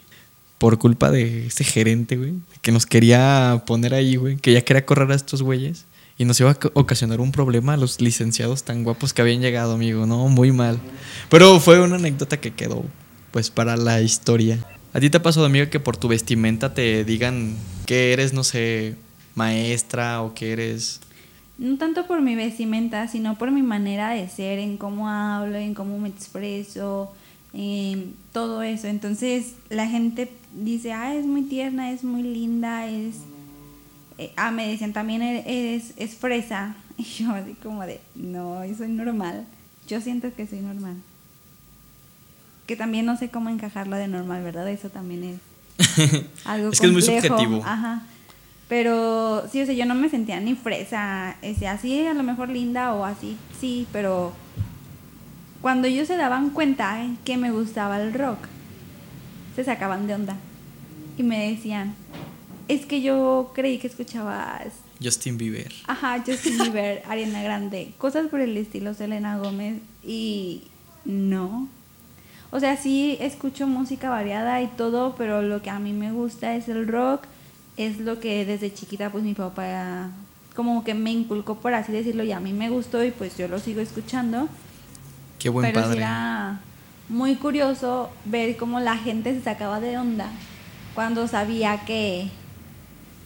[0.59, 2.35] Por culpa de este gerente, güey.
[2.63, 4.37] Que nos quería poner ahí, güey.
[4.37, 5.85] Que ya quería correr a estos güeyes.
[6.19, 9.75] Y nos iba a ocasionar un problema a los licenciados tan guapos que habían llegado,
[9.75, 10.07] amigo.
[10.07, 10.79] No, muy mal.
[11.29, 12.85] Pero fue una anécdota que quedó,
[13.33, 14.59] pues, para la historia.
[14.93, 17.55] ¿A ti te ha pasado, amigo, que por tu vestimenta te digan
[17.87, 18.97] que eres, no sé,
[19.35, 21.01] maestra o que eres...
[21.59, 25.75] No tanto por mi vestimenta, sino por mi manera de ser, en cómo hablo, en
[25.75, 27.13] cómo me expreso,
[27.55, 28.89] en todo eso.
[28.89, 33.17] Entonces la gente dice, ah, es muy tierna, es muy linda, es...
[34.19, 36.77] eh, ah, me decían también eres, es fresa.
[36.99, 39.47] Y yo así como de, no, soy normal.
[39.87, 40.97] Yo siento que soy normal.
[42.67, 44.69] Que también no sé cómo encajarlo de normal, ¿verdad?
[44.69, 45.39] Eso también
[45.79, 47.63] es algo Es que es muy subjetivo.
[47.65, 48.03] Ajá.
[48.69, 52.49] Pero sí, o sea, yo no me sentía ni fresa, ese, así a lo mejor
[52.49, 54.33] linda o así, sí, pero
[55.61, 58.39] cuando ellos se daban cuenta que me gustaba el rock,
[59.55, 60.37] se sacaban de onda
[61.17, 61.95] y me decían,
[62.67, 65.73] es que yo creí que escuchabas, Justin Bieber.
[65.87, 70.65] ajá, Justin Bieber, Ariana Grande, cosas por el estilo Selena Gómez y
[71.05, 71.69] no.
[72.57, 76.55] O sea, sí escucho música variada y todo, pero lo que a mí me gusta
[76.55, 77.25] es el rock,
[77.77, 80.09] es lo que desde chiquita pues mi papá
[80.55, 83.47] como que me inculcó por así decirlo y a mí me gustó y pues yo
[83.47, 84.49] lo sigo escuchando.
[85.39, 85.99] Qué buen pero padre.
[85.99, 86.61] era
[87.11, 90.31] muy curioso ver cómo la gente se sacaba de onda
[90.95, 92.31] cuando sabía que,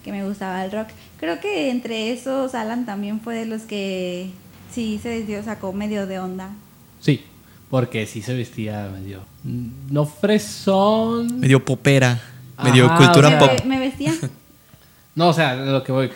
[0.03, 0.89] que me gustaba el rock.
[1.21, 4.33] Creo que entre esos Alan también fue de los que
[4.75, 6.51] sí se desvió, sacó medio de onda.
[6.99, 7.25] Sí,
[7.71, 9.25] porque sí se vestía medio...
[9.45, 11.41] No fresón.
[11.41, 12.21] Medio popera.
[12.63, 13.51] Medio Ajá, cultura o sea, pop.
[13.65, 14.15] Me, me vestía.
[15.17, 16.11] No, o sea, lo que voy.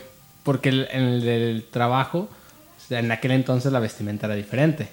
[0.44, 4.88] Porque el- en el del trabajo, o sea, en aquel entonces la vestimenta era diferente.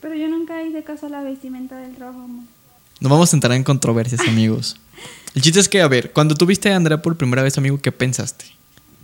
[0.00, 2.18] Pero yo nunca hice caso a la vestimenta del trabajo.
[2.24, 2.44] amor.
[3.00, 4.76] No vamos a entrar en controversias, amigos.
[5.34, 7.78] El chiste es que, a ver, cuando tú viste a Andrea por primera vez, amigo,
[7.80, 8.44] ¿qué pensaste?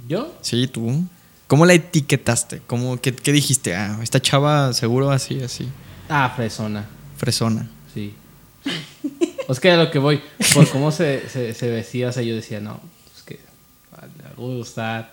[0.09, 0.35] ¿Yo?
[0.43, 1.05] Sí, tú.
[1.47, 2.61] ¿Cómo la etiquetaste?
[2.67, 3.77] ¿Cómo, qué, qué dijiste?
[3.77, 5.69] Ah, esta chava seguro así, así.
[6.09, 6.87] Ah, fresona.
[7.21, 7.69] Fresona.
[7.93, 8.15] Sí.
[9.47, 10.23] O es que a lo que voy,
[10.55, 12.81] por cómo se, se, se vestía, o sea, yo decía, no,
[13.15, 13.39] es que
[13.95, 15.13] ah, le va a gustar,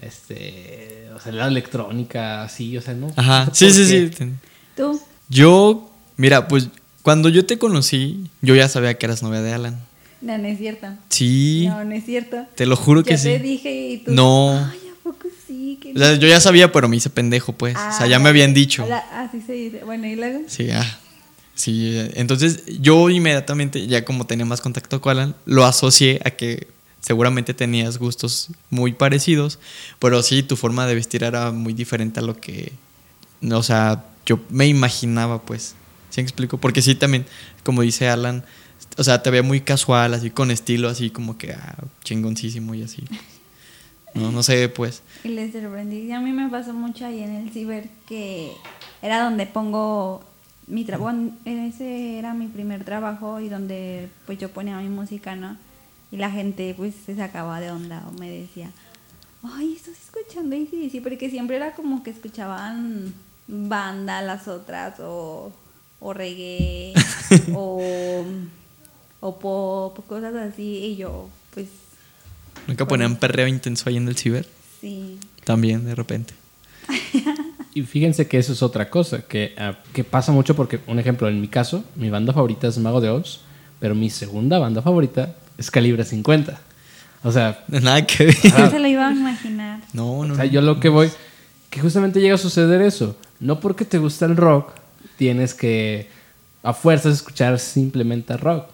[0.00, 3.12] este, o sea, la electrónica, así, o sea, no.
[3.16, 3.44] Ajá.
[3.46, 4.16] ¿por Sí, sí, qué?
[4.16, 4.32] sí.
[4.74, 4.98] ¿Tú?
[5.28, 6.68] Yo, mira, pues
[7.02, 9.78] cuando yo te conocí, yo ya sabía que eras novia de Alan.
[10.22, 10.86] No, no es cierto.
[11.10, 11.66] Sí.
[11.68, 12.46] No, no es cierto.
[12.54, 13.28] Te lo juro que ya sí.
[13.28, 14.12] te dije y tú.
[14.12, 14.52] No.
[14.72, 15.78] Ay, ¿a poco sí?
[15.82, 17.76] Que O sea, yo ya sabía, pero me hice pendejo, pues.
[17.76, 18.84] o sea, ya me habían dicho.
[18.84, 19.84] Hola, así se dice.
[19.84, 20.40] Bueno, y luego.
[20.48, 20.98] Sí, ah.
[21.58, 26.68] Sí, entonces yo inmediatamente, ya como tenía más contacto con Alan, lo asocié a que
[27.00, 29.58] seguramente tenías gustos muy parecidos,
[29.98, 32.70] pero sí, tu forma de vestir era muy diferente a lo que,
[33.42, 35.74] o sea, yo me imaginaba, pues.
[36.10, 36.58] ¿Sí me explico?
[36.58, 37.26] Porque sí, también,
[37.64, 38.44] como dice Alan,
[38.96, 42.84] o sea, te veía muy casual, así con estilo, así como que ah, chingoncísimo y
[42.84, 43.02] así.
[44.14, 45.02] No, no sé, pues.
[45.24, 46.02] Y les sorprendí.
[46.02, 48.52] Y a mí me pasó mucho ahí en el ciber que
[49.02, 50.27] era donde pongo
[50.68, 51.16] mi trabajo.
[51.44, 55.56] Ese era mi primer trabajo y donde pues yo ponía mi música, ¿no?
[56.10, 58.70] Y la gente pues se sacaba de onda o me decía,
[59.42, 63.12] ay, estás escuchando sí porque siempre era como que escuchaban
[63.46, 65.52] banda las otras o,
[66.00, 66.94] o reggae
[67.54, 68.24] o,
[69.20, 70.78] o pop, cosas así.
[70.84, 71.68] Y yo pues
[72.66, 74.46] Nunca ponían perreo intenso ahí en el ciber.
[74.80, 75.18] sí.
[75.44, 76.34] También, de repente.
[77.78, 81.28] Y fíjense que eso es otra cosa, que, ah, que pasa mucho porque, un ejemplo,
[81.28, 83.42] en mi caso, mi banda favorita es Mago de Oz,
[83.78, 86.58] pero mi segunda banda favorita es Calibre 50.
[87.22, 88.36] O sea, Nada que ver.
[88.58, 89.80] No se lo iba a imaginar.
[89.92, 90.32] No, no.
[90.32, 90.50] o sea, no.
[90.50, 91.08] yo lo que voy,
[91.70, 93.16] que justamente llega a suceder eso.
[93.38, 94.72] No porque te gusta el rock,
[95.16, 96.08] tienes que
[96.64, 98.70] a fuerzas escuchar simplemente rock.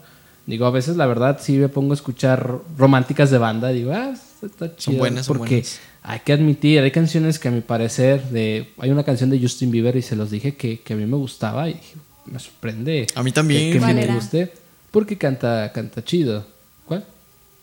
[0.46, 4.14] Digo, a veces la verdad sí me pongo a escuchar románticas de banda, digo, ah,
[4.42, 4.96] está chido.
[4.96, 5.80] buenas, son porque buenas.
[6.06, 9.70] Hay que admitir, hay canciones que a mi parecer, de, hay una canción de Justin
[9.70, 11.94] Bieber y se los dije que, que a mí me gustaba y dije,
[12.26, 13.06] me sorprende.
[13.14, 13.68] A mí también.
[13.68, 14.14] Que, que ¿Cuál me era?
[14.14, 14.52] guste,
[14.90, 16.46] porque canta, canta chido.
[16.84, 17.06] ¿Cuál?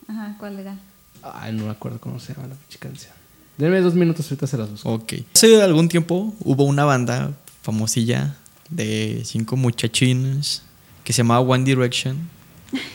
[0.08, 0.80] Ajá, ¿cuál era?
[1.22, 3.14] Ay, no me acuerdo cómo se llama la pinche canción.
[3.60, 4.92] Denme dos minutos, ahorita se las busco.
[4.92, 5.14] Ok.
[5.36, 8.38] Hace algún tiempo hubo una banda famosilla
[8.72, 10.64] de cinco muchachines
[11.04, 12.18] que se llamaba One Direction.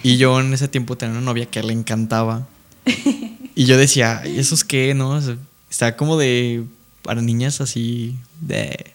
[0.02, 2.48] Y yo en ese tiempo tenía una novia que le encantaba.
[3.56, 4.92] Y yo decía, ¿y esos qué?
[4.94, 5.10] ¿No?
[5.10, 5.36] O sea,
[5.70, 6.62] está como de.
[7.02, 8.16] para niñas así.
[8.40, 8.92] de.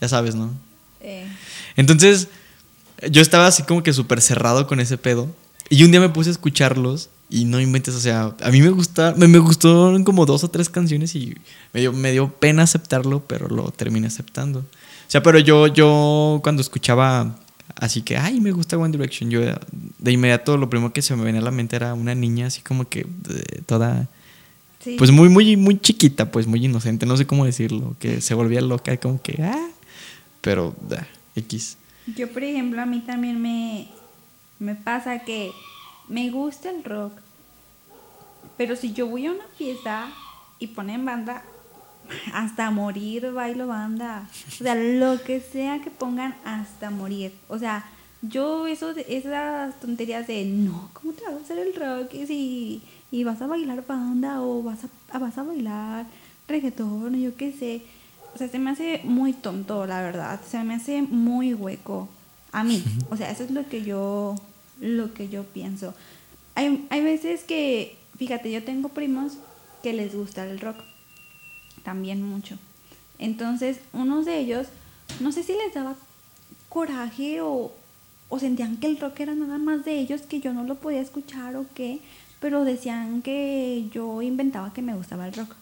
[0.00, 0.50] ya sabes, ¿no?
[1.00, 1.26] Eh,
[1.76, 2.28] Entonces,
[3.08, 5.28] yo estaba así como que súper cerrado con ese pedo.
[5.70, 8.70] Y un día me puse a escucharlos y no inventes, o sea, a mí me
[8.70, 11.36] gusta, me, me gustaron como dos o tres canciones y
[11.72, 14.60] me dio, me dio pena aceptarlo, pero lo terminé aceptando.
[14.60, 17.36] O sea, pero yo, yo cuando escuchaba
[17.76, 19.40] así que, ay, me gusta One Direction, yo
[19.98, 22.60] de inmediato lo primero que se me venía a la mente era una niña así
[22.60, 24.08] como que eh, toda,
[24.80, 24.96] sí.
[24.98, 28.60] pues muy, muy, muy chiquita, pues muy inocente, no sé cómo decirlo, que se volvía
[28.60, 29.68] loca, como que, ah,
[30.40, 31.76] pero, ah, X.
[32.16, 33.88] Yo, por ejemplo, a mí también me,
[34.58, 35.52] me pasa que
[36.08, 37.12] me gusta el rock,
[38.56, 40.10] pero si yo voy a una fiesta
[40.58, 41.44] y ponen banda,
[42.32, 44.28] hasta morir bailo banda.
[44.48, 47.32] O sea, lo que sea que pongan hasta morir.
[47.48, 47.84] O sea,
[48.22, 52.14] yo eso esas tonterías de no, ¿cómo te vas a hacer el rock?
[52.14, 54.80] Y, si, y vas a bailar banda o vas
[55.12, 56.06] a, vas a bailar
[56.48, 57.82] reggaetón o yo qué sé.
[58.34, 60.40] O sea, se me hace muy tonto, la verdad.
[60.48, 62.08] Se me hace muy hueco
[62.52, 62.82] a mí.
[63.10, 64.34] O sea, eso es lo que yo,
[64.80, 65.94] lo que yo pienso.
[66.54, 69.34] Hay, hay veces que, fíjate, yo tengo primos
[69.82, 70.76] que les gusta el rock
[71.88, 72.58] también mucho.
[73.18, 74.66] Entonces, unos de ellos,
[75.20, 75.94] no sé si les daba
[76.68, 77.72] coraje o,
[78.28, 81.00] o sentían que el rock era nada más de ellos, que yo no lo podía
[81.00, 82.00] escuchar o qué,
[82.40, 85.54] pero decían que yo inventaba que me gustaba el rock.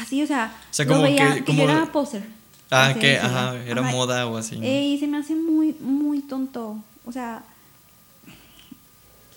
[0.00, 2.24] Así, o sea, O sea, lo como veía- que- que, como- yo era poser.
[2.70, 3.90] Ah, que, ajá, era Ajá.
[3.92, 4.56] moda o así.
[4.56, 4.64] ¿no?
[4.64, 6.82] Eh, y se me hace muy, muy tonto.
[7.04, 7.44] O sea,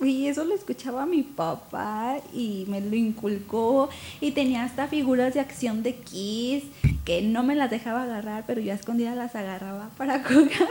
[0.04, 3.90] y eso lo escuchaba mi papá y me lo inculcó.
[4.22, 6.64] Y tenía hasta figuras de acción de Kiss
[7.06, 10.68] que no me las dejaba agarrar, pero yo a escondidas las agarraba para jugar.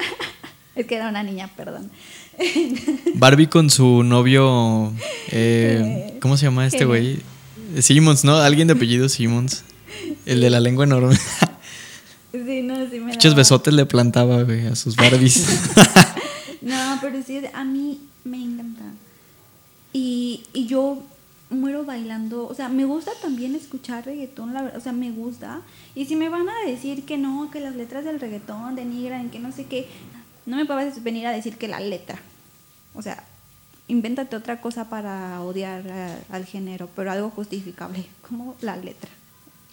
[0.75, 1.91] es que era una niña, perdón.
[3.15, 4.93] Barbie con su novio.
[5.33, 7.21] eh, ¿Cómo se llama este güey?
[7.81, 8.37] Simmons, ¿no?
[8.37, 9.65] Alguien de apellido Simmons.
[10.25, 11.17] El de la lengua enorme.
[12.33, 15.47] sí, no, sí me Muchos besotes le plantaba, güey, a sus Barbies.
[16.62, 18.83] No, pero sí, a mí me encanta.
[19.97, 21.03] Y, y yo
[21.49, 22.47] muero bailando.
[22.47, 24.79] O sea, me gusta también escuchar reggaetón, la verdad.
[24.79, 25.63] O sea, me gusta.
[25.95, 29.39] Y si me van a decir que no, que las letras del reggaetón denigran, que
[29.39, 29.89] no sé qué,
[30.45, 32.19] no me puedes venir a decir que la letra.
[32.95, 33.25] O sea,
[33.89, 35.83] invéntate otra cosa para odiar
[36.29, 39.11] al género, pero algo justificable, como la letra.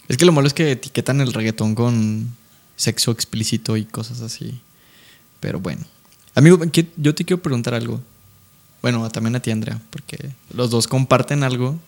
[0.08, 2.30] Es que lo malo es que etiquetan el reggaetón con
[2.76, 4.60] sexo explícito y cosas así.
[5.40, 5.84] Pero bueno.
[6.34, 8.00] Amigo, ¿qué- yo te quiero preguntar algo.
[8.84, 10.18] Bueno, también a ti, Andrea, porque
[10.52, 11.78] los dos comparten algo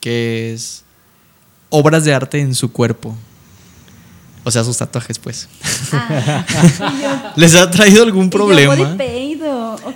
[0.00, 0.84] que es
[1.70, 3.16] obras de arte en su cuerpo.
[4.44, 5.48] O sea, sus tatuajes, pues.
[5.92, 6.44] Ah,
[7.00, 8.98] yo- ¿Les ha traído algún yo problema?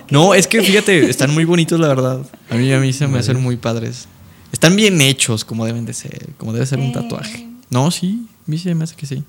[0.09, 2.21] No, es que fíjate, están muy bonitos, la verdad.
[2.49, 4.07] A mí, a mí se me hacen muy padres.
[4.51, 6.91] Están bien hechos, como deben de ser, como debe ser un Eh.
[6.91, 7.47] tatuaje.
[7.69, 9.23] No, sí, a mí se me hace que sí.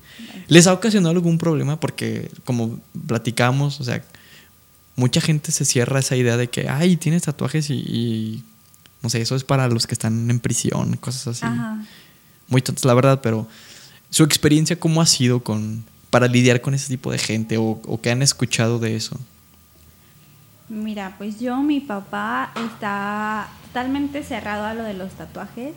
[0.47, 1.79] ¿Les ha ocasionado algún problema?
[1.79, 4.03] Porque, como platicamos, o sea,
[4.97, 8.43] mucha gente se cierra esa idea de que, ay, tienes tatuajes y, y,
[9.01, 11.45] no sé, eso es para los que están en prisión, cosas así.
[11.45, 11.81] Ajá.
[12.49, 13.47] Muy tontas, la verdad, pero
[14.09, 18.01] su experiencia, ¿cómo ha sido con, para lidiar con ese tipo de gente o, o
[18.01, 19.17] que han escuchado de eso?
[20.69, 25.73] Mira, pues yo, mi papá está totalmente cerrado a lo de los tatuajes.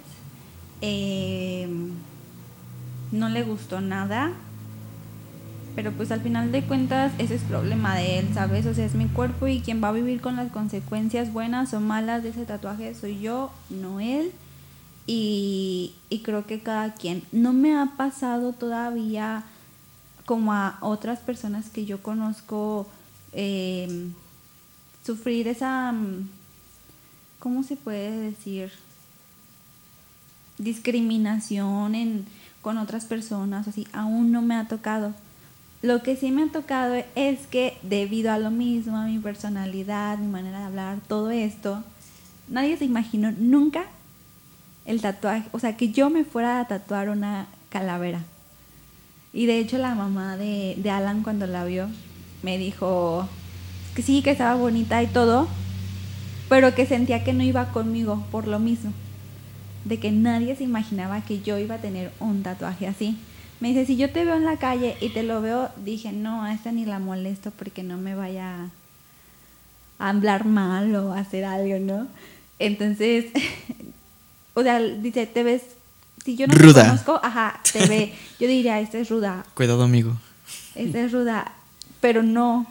[0.80, 1.68] Eh,
[3.12, 4.32] no le gustó nada.
[5.74, 8.66] Pero pues al final de cuentas ese es problema de él, ¿sabes?
[8.66, 11.80] O sea, es mi cuerpo y quien va a vivir con las consecuencias buenas o
[11.80, 14.32] malas de ese tatuaje soy yo, no él.
[15.06, 17.22] Y, y creo que cada quien.
[17.32, 19.44] No me ha pasado todavía
[20.30, 22.86] como a otras personas que yo conozco
[23.32, 24.10] eh,
[25.04, 26.28] sufrir esa, mm,
[27.38, 28.70] ¿cómo se puede decir?
[30.58, 32.26] Discriminación en,
[32.60, 35.14] con otras personas, así, aún no me ha tocado.
[35.82, 40.18] Lo que sí me ha tocado es que debido a lo mismo, a mi personalidad,
[40.18, 41.82] mi manera de hablar, todo esto,
[42.48, 43.84] nadie se imaginó nunca
[44.84, 48.20] el tatuaje, o sea, que yo me fuera a tatuar una calavera.
[49.32, 51.88] Y de hecho la mamá de, Alan cuando la vio
[52.42, 53.28] me dijo
[53.94, 55.48] que sí, que estaba bonita y todo,
[56.48, 58.92] pero que sentía que no iba conmigo por lo mismo,
[59.84, 63.16] de que nadie se imaginaba que yo iba a tener un tatuaje así.
[63.60, 66.44] Me dice, si yo te veo en la calle y te lo veo, dije, no,
[66.44, 68.70] a esta ni la molesto porque no me vaya
[69.98, 72.06] a hablar mal o a hacer algo, ¿no?
[72.58, 73.26] Entonces,
[74.54, 75.62] o sea, dice, te ves,
[76.24, 76.82] si yo no Ruda.
[76.84, 80.16] te conozco, ajá, te ve, yo diría, esta es ruda, Cuidado, amigo.
[80.74, 81.52] esta es ruda,
[82.00, 82.66] pero no,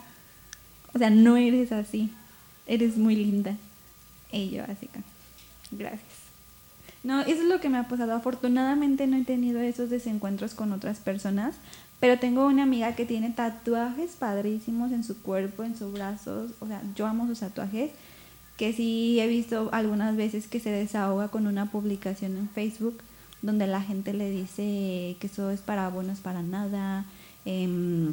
[0.92, 2.10] o sea, no eres así,
[2.66, 3.56] eres muy linda.
[4.32, 5.00] Y yo así que,
[5.72, 6.02] gracias.
[7.02, 8.14] No, eso es lo que me ha pasado.
[8.14, 11.56] Afortunadamente no he tenido esos desencuentros con otras personas,
[11.98, 16.52] pero tengo una amiga que tiene tatuajes padrísimos en su cuerpo, en sus brazos.
[16.60, 17.90] O sea, yo amo sus tatuajes,
[18.56, 23.02] que sí he visto algunas veces que se desahoga con una publicación en Facebook
[23.42, 27.06] donde la gente le dice que eso es para buenos para nada,
[27.44, 28.12] em,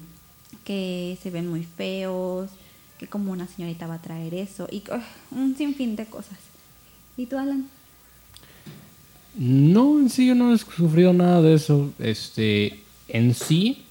[0.63, 2.50] que se ven muy feos,
[2.97, 4.84] que como una señorita va a traer eso, y
[5.32, 6.38] un sinfín de cosas.
[7.17, 7.67] ¿Y tú, Alan?
[9.38, 11.91] No, en sí yo no he sufrido nada de eso.
[12.00, 13.86] Este, en sí,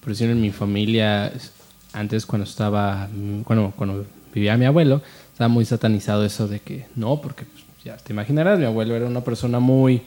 [0.00, 1.52] por decirlo en mi familia, es-
[1.92, 3.08] antes cuando estaba,
[3.46, 5.00] bueno, cuando vivía mi abuelo,
[5.32, 9.06] estaba muy satanizado eso de que no, porque pues, ya te imaginarás, mi abuelo era
[9.06, 10.02] una persona muy,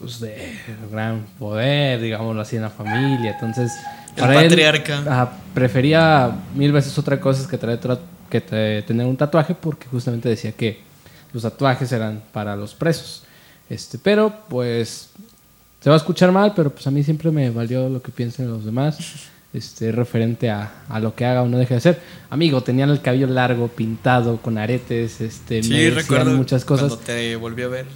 [0.00, 0.52] pues, de
[0.92, 3.32] gran poder, digámoslo así, en la familia.
[3.32, 3.72] Entonces,
[4.14, 5.32] El para él, patriarca.
[5.54, 7.98] prefería mil veces otra cosa que, traer tra-
[8.30, 8.40] que
[8.86, 10.80] tener un tatuaje, porque justamente decía que
[11.32, 13.24] los tatuajes eran para los presos.
[13.68, 15.10] Este, pero pues
[15.80, 18.48] se va a escuchar mal, pero pues a mí siempre me valió lo que piensen
[18.50, 18.98] los demás.
[19.50, 22.00] Este, referente a, a lo que haga o no deje de hacer.
[22.28, 26.88] Amigo, tenían el cabello largo, pintado, con aretes, este, Sí, recuerdo muchas cosas.
[26.88, 27.86] cuando te volví a ver.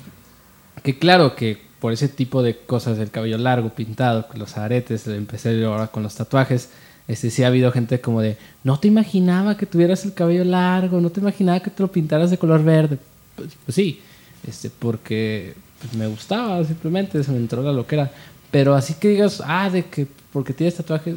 [0.83, 5.07] Que claro que por ese tipo de cosas, el cabello largo, pintado, con los aretes,
[5.09, 6.71] empecé yo ahora con los tatuajes,
[7.07, 11.01] este sí ha habido gente como de, no te imaginaba que tuvieras el cabello largo,
[11.01, 12.99] no te imaginaba que te lo pintaras de color verde.
[13.37, 14.01] Pues, pues sí,
[14.47, 18.11] este, porque pues, me gustaba simplemente, se me entró la loquera.
[18.51, 21.16] Pero así que digas, ah, de que porque tienes tatuajes,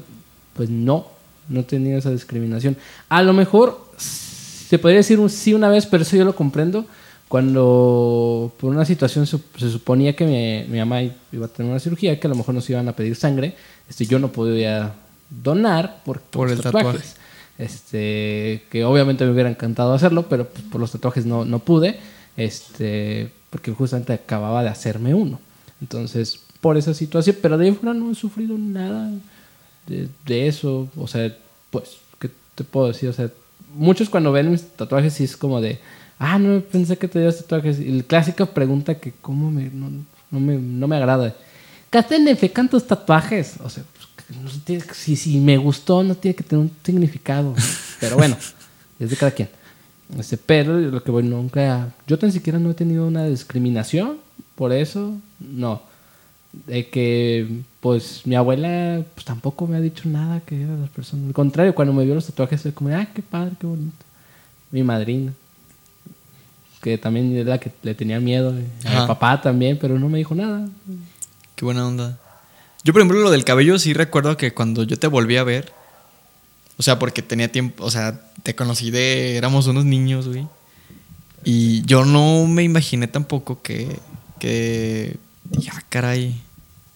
[0.53, 1.07] pues no,
[1.47, 2.75] no he tenido esa discriminación.
[3.07, 6.85] A lo mejor se podría decir un sí una vez, pero eso yo lo comprendo.
[7.27, 12.19] Cuando por una situación se suponía que mi, mi mamá iba a tener una cirugía,
[12.19, 13.55] que a lo mejor nos iban a pedir sangre,
[13.89, 14.93] este, yo no podía
[15.29, 17.01] donar por, Por los tatuajes.
[17.01, 17.25] tatuaje.
[17.57, 21.99] Este, que obviamente me hubiera encantado hacerlo, pero pues, por los tatuajes no, no pude,
[22.37, 25.39] este, porque justamente acababa de hacerme uno.
[25.79, 29.09] Entonces, por esa situación, pero de ahí fuera no he sufrido nada
[29.87, 30.89] de, de eso.
[30.97, 31.33] O sea,
[31.69, 33.07] pues, ¿qué te puedo decir?
[33.07, 33.31] O sea,
[33.73, 35.79] muchos cuando ven mis tatuajes sí es como de,
[36.19, 37.79] Ah, no, pensé que te dio tatuajes.
[37.79, 39.89] Y la clásica pregunta que, ¿cómo me, no,
[40.31, 41.33] no me, no me agrada?
[41.89, 42.27] ¿Qué hacen
[42.69, 43.53] tus tatuajes?
[43.63, 43.85] O sea,
[44.27, 47.55] pues, no tiene- si, si me gustó, no tiene que tener un significado.
[48.01, 48.35] Pero bueno,
[48.99, 49.47] es de cada quien.
[50.17, 51.93] Este, pero lo que voy, nunca.
[52.07, 54.17] Yo tan siquiera no he tenido una discriminación
[54.55, 55.13] por eso.
[55.39, 55.81] No.
[56.67, 61.27] De que, pues, mi abuela pues, tampoco me ha dicho nada que era las personas.
[61.27, 64.05] Al contrario, cuando me vio los tatuajes, fue como, ah, qué padre, qué bonito.
[64.71, 65.33] Mi madrina,
[66.81, 68.53] que también es la que le tenía miedo.
[68.83, 69.01] A Ajá.
[69.01, 70.67] mi papá también, pero no me dijo nada.
[71.55, 72.17] Qué buena onda.
[72.83, 75.71] Yo, por ejemplo, lo del cabello sí recuerdo que cuando yo te volví a ver,
[76.77, 80.47] o sea, porque tenía tiempo, o sea, te conocí de, éramos unos niños, güey.
[81.43, 83.97] Y yo no me imaginé tampoco que,
[84.37, 86.39] que, dije, ah, caray,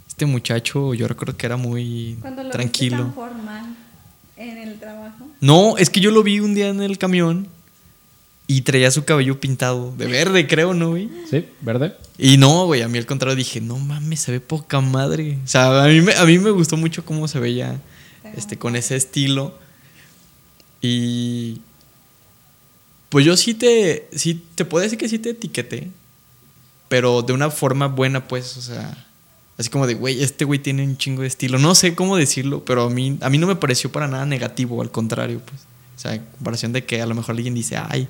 [0.08, 2.98] este muchacho, yo recuerdo que era muy Cuando lo viste tranquilo.
[2.98, 3.76] tan formal
[4.38, 5.28] en el trabajo.
[5.42, 7.48] No, es que yo lo vi un día en el camión
[8.46, 11.10] y traía su cabello pintado de verde, creo, ¿no, güey?
[11.32, 11.96] Sí, ¿verde?
[12.20, 15.40] Y no, güey, a mí al contrario dije, no mames, se ve poca madre.
[15.44, 17.82] O sea, a mí me, a mí me gustó mucho cómo se veía
[18.36, 19.58] este, con ese estilo.
[20.82, 21.62] Y
[23.10, 25.90] pues yo sí te, sí te puedo decir que sí te etiqueté,
[26.88, 29.08] pero de una forma buena, pues, o sea,
[29.58, 31.60] así como de, güey, este güey tiene un chingo de estilo.
[31.60, 34.82] No sé cómo decirlo, pero a mí, a mí no me pareció para nada negativo,
[34.82, 35.62] al contrario, pues.
[35.96, 38.08] O sea, en comparación de que a lo mejor alguien dice, ay,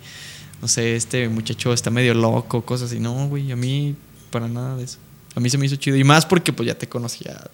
[0.61, 2.99] no sé, este muchacho está medio loco, cosas así.
[2.99, 3.95] No, güey, a mí
[4.29, 4.99] para nada de eso.
[5.35, 5.97] A mí se me hizo chido.
[5.97, 7.49] Y más porque pues ya te conocía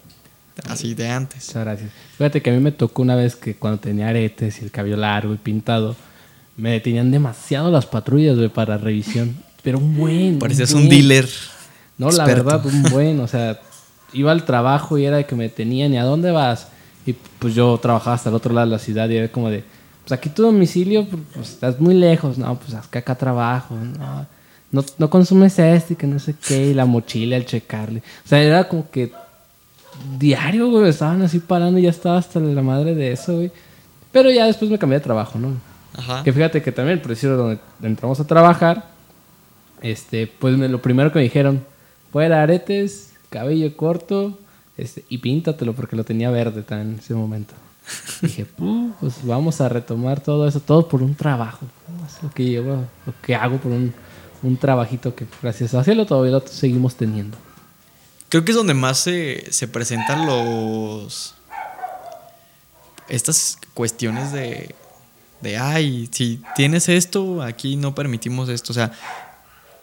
[0.68, 1.46] así de antes.
[1.48, 1.90] Muchas gracias.
[2.16, 4.96] Fíjate que a mí me tocó una vez que cuando tenía aretes y el cabello
[4.96, 5.96] largo y pintado,
[6.56, 9.36] me detenían demasiado las patrullas, güey, para revisión.
[9.62, 10.38] Pero un buen.
[10.38, 10.84] Parecías buen.
[10.84, 11.28] un dealer.
[11.98, 13.20] No, la verdad, un buen.
[13.20, 13.60] O sea,
[14.12, 15.92] iba al trabajo y era de que me detenían.
[15.92, 16.68] ¿Y a dónde vas?
[17.04, 19.62] Y pues yo trabajaba hasta el otro lado de la ciudad y era como de,
[20.02, 22.38] pues aquí tu domicilio, pues, pues, estás muy lejos.
[22.38, 23.74] No, pues es que acá trabajo.
[23.74, 24.26] No,
[24.72, 26.68] no, no consumes esto y que no sé qué.
[26.68, 28.00] Y la mochila, el checarle.
[28.24, 29.12] O sea, era como que
[30.18, 30.88] diario, güey.
[30.88, 33.50] Estaban así parando y ya estaba hasta la madre de eso, güey.
[34.12, 35.52] Pero ya después me cambié de trabajo, ¿no?
[35.96, 36.22] Ajá.
[36.24, 38.86] Que fíjate que también el preciso donde entramos a trabajar,
[39.82, 41.62] este, pues me- lo primero que me dijeron,
[42.12, 44.38] fuera aretes, cabello corto,
[44.76, 47.54] este, y píntatelo porque lo tenía verde también en ese momento.
[48.22, 51.66] Dije, "Puh, pues vamos a retomar todo eso, todo por un trabajo.
[52.06, 53.92] Es lo que llevo, lo que hago por un,
[54.42, 57.36] un trabajito que gracias a hacerlo todavía lo seguimos teniendo.
[58.28, 61.34] Creo que es donde más se, se presentan los.
[63.08, 64.74] Estas cuestiones de.
[65.40, 68.72] De, ay, si tienes esto, aquí no permitimos esto.
[68.72, 68.92] O sea,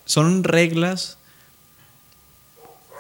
[0.05, 1.17] son reglas.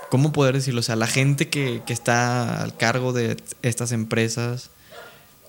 [0.09, 0.81] ¿Cómo poder decirlo?
[0.81, 4.69] O sea, la gente que, que está al cargo de estas empresas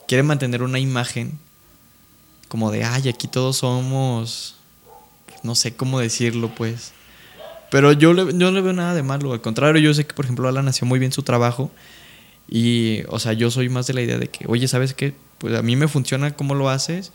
[0.08, 1.38] quiere mantener una imagen
[2.48, 4.56] como de, ay, aquí todos somos.
[5.42, 6.92] No sé cómo decirlo, pues.
[7.74, 9.32] Pero yo, le, yo no le veo nada de malo.
[9.32, 11.72] Al contrario, yo sé que, por ejemplo, Alan hacía muy bien su trabajo.
[12.48, 15.12] Y, o sea, yo soy más de la idea de que, oye, ¿sabes qué?
[15.38, 17.10] Pues a mí me funciona cómo lo haces.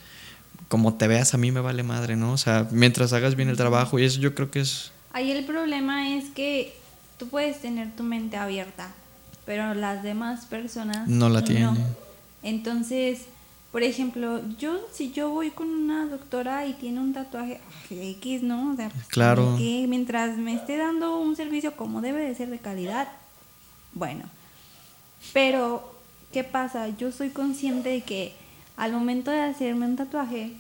[0.68, 2.34] Como te veas, a mí me vale madre, ¿no?
[2.34, 4.00] O sea, mientras hagas bien el trabajo.
[4.00, 4.92] Y eso yo creo que es.
[5.14, 6.76] Ahí el problema es que
[7.18, 8.92] tú puedes tener tu mente abierta,
[9.46, 11.78] pero las demás personas No la tienen.
[12.44, 13.28] Entonces,
[13.72, 17.60] por ejemplo, yo si yo voy con una doctora y tiene un tatuaje
[17.92, 18.72] ay, X, ¿no?
[18.74, 19.56] O sea, Claro.
[19.58, 23.08] que mientras me esté dando un servicio como debe de ser de calidad,
[23.94, 24.24] bueno.
[25.34, 25.94] Pero,
[26.32, 26.90] ¿qué pasa?
[26.98, 28.34] Yo soy consciente de que
[28.78, 30.54] al momento de hacerme un tatuaje,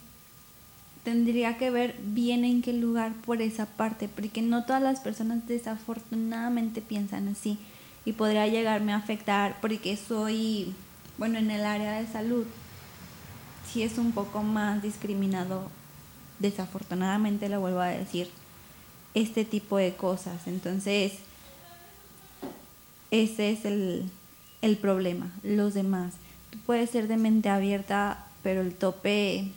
[1.03, 5.47] tendría que ver bien en qué lugar por esa parte, porque no todas las personas
[5.47, 7.57] desafortunadamente piensan así
[8.05, 10.73] y podría llegarme a afectar porque soy,
[11.17, 12.45] bueno, en el área de salud,
[13.71, 15.69] sí es un poco más discriminado,
[16.39, 18.29] desafortunadamente lo vuelvo a decir,
[19.13, 20.47] este tipo de cosas.
[20.47, 21.13] Entonces,
[23.11, 24.09] ese es el,
[24.61, 26.13] el problema, los demás.
[26.49, 29.51] Tú puedes ser de mente abierta, pero el tope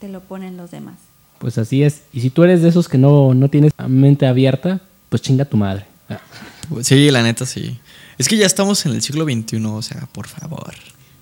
[0.00, 0.96] te lo ponen los demás.
[1.38, 2.02] Pues así es.
[2.12, 5.56] Y si tú eres de esos que no, no tienes mente abierta, pues chinga tu
[5.56, 5.86] madre.
[6.08, 6.20] Ah.
[6.82, 7.78] Sí, la neta, sí.
[8.18, 10.74] Es que ya estamos en el siglo XXI, o sea, por favor.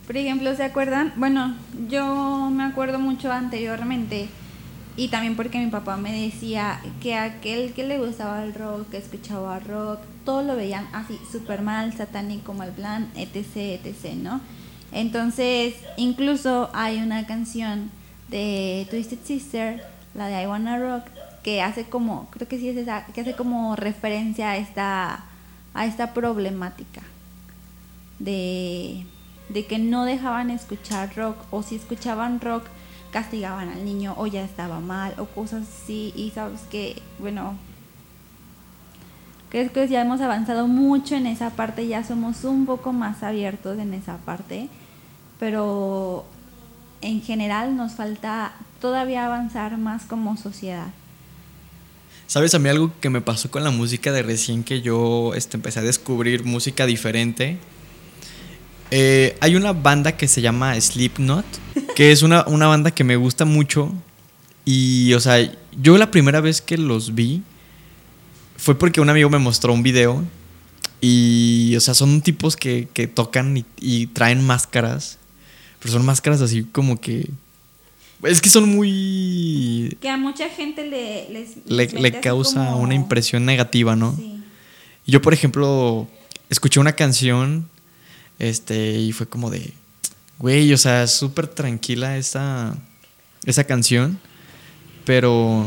[0.07, 1.13] Por ejemplo, ¿se acuerdan?
[1.17, 1.57] Bueno,
[1.89, 4.29] yo me acuerdo mucho anteriormente
[4.97, 8.99] y también porque mi papá me decía que aquel que le gustaba el rock, que
[8.99, 14.41] escuchaba rock, todo lo veían así súper mal, satánico, mal plan, etc, etc, ¿no?
[14.93, 17.91] Entonces, incluso hay una canción
[18.29, 19.83] de Twisted Sister,
[20.15, 21.05] la de I Wanna Rock,
[21.43, 25.25] que hace como, creo que sí es esa, que hace como referencia a esta,
[25.75, 27.03] a esta problemática
[28.19, 29.05] de,
[29.49, 32.65] de que no dejaban escuchar rock o si escuchaban rock
[33.11, 37.57] castigaban al niño o ya estaba mal o cosas así y sabes que, bueno,
[39.51, 43.79] creo que ya hemos avanzado mucho en esa parte, ya somos un poco más abiertos
[43.79, 44.69] en esa parte,
[45.39, 46.25] pero
[47.01, 50.89] en general nos falta todavía avanzar más como sociedad.
[52.27, 55.57] ¿Sabes a mí algo que me pasó con la música de recién que yo este,
[55.57, 57.59] empecé a descubrir música diferente?
[58.91, 61.45] Eh, hay una banda que se llama Slipknot,
[61.95, 63.93] que es una, una banda que me gusta mucho.
[64.65, 65.39] Y, o sea,
[65.81, 67.43] yo la primera vez que los vi
[68.57, 70.25] fue porque un amigo me mostró un video.
[71.01, 75.19] Y, o sea, son tipos que, que tocan y, y traen máscaras.
[75.81, 77.29] Pero son máscaras así como que.
[78.23, 79.97] Es que son muy.
[80.01, 84.17] Que a mucha gente le, les, Le, les causa como- una impresión negativa, ¿no?
[84.17, 84.43] Sí.
[85.07, 86.09] Yo, por ejemplo,
[86.49, 87.69] escuché una canción
[88.39, 89.73] este, y fue como de,
[90.39, 92.77] güey, o sea, súper tranquila esa,
[93.45, 94.19] esa canción,
[95.05, 95.67] pero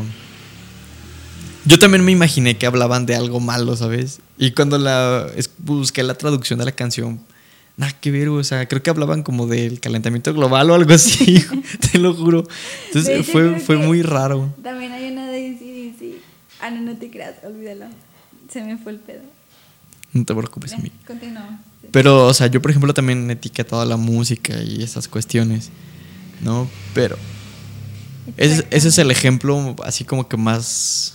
[1.64, 4.20] yo también me imaginé que hablaban de algo malo, ¿sabes?
[4.38, 7.20] Y cuando la es- busqué la traducción de la canción,
[7.76, 11.44] nada que ver, o sea, creo que hablaban como del calentamiento global o algo así,
[11.92, 12.46] te lo juro.
[12.86, 14.54] Entonces hecho, fue, fue muy raro.
[14.62, 16.22] También hay una de ACDC.
[16.60, 17.86] Ah, no, no te creas, olvídalo.
[18.50, 19.22] Se me fue el pedo.
[20.12, 20.94] No te preocupes, Ya, amigo.
[21.06, 21.60] Continuamos.
[21.82, 21.88] Sí.
[21.92, 25.70] Pero, o sea, yo por ejemplo también etiquetado la música y esas cuestiones,
[26.40, 26.68] ¿no?
[26.94, 27.16] Pero
[28.36, 31.14] ese, ese es el ejemplo así como que más...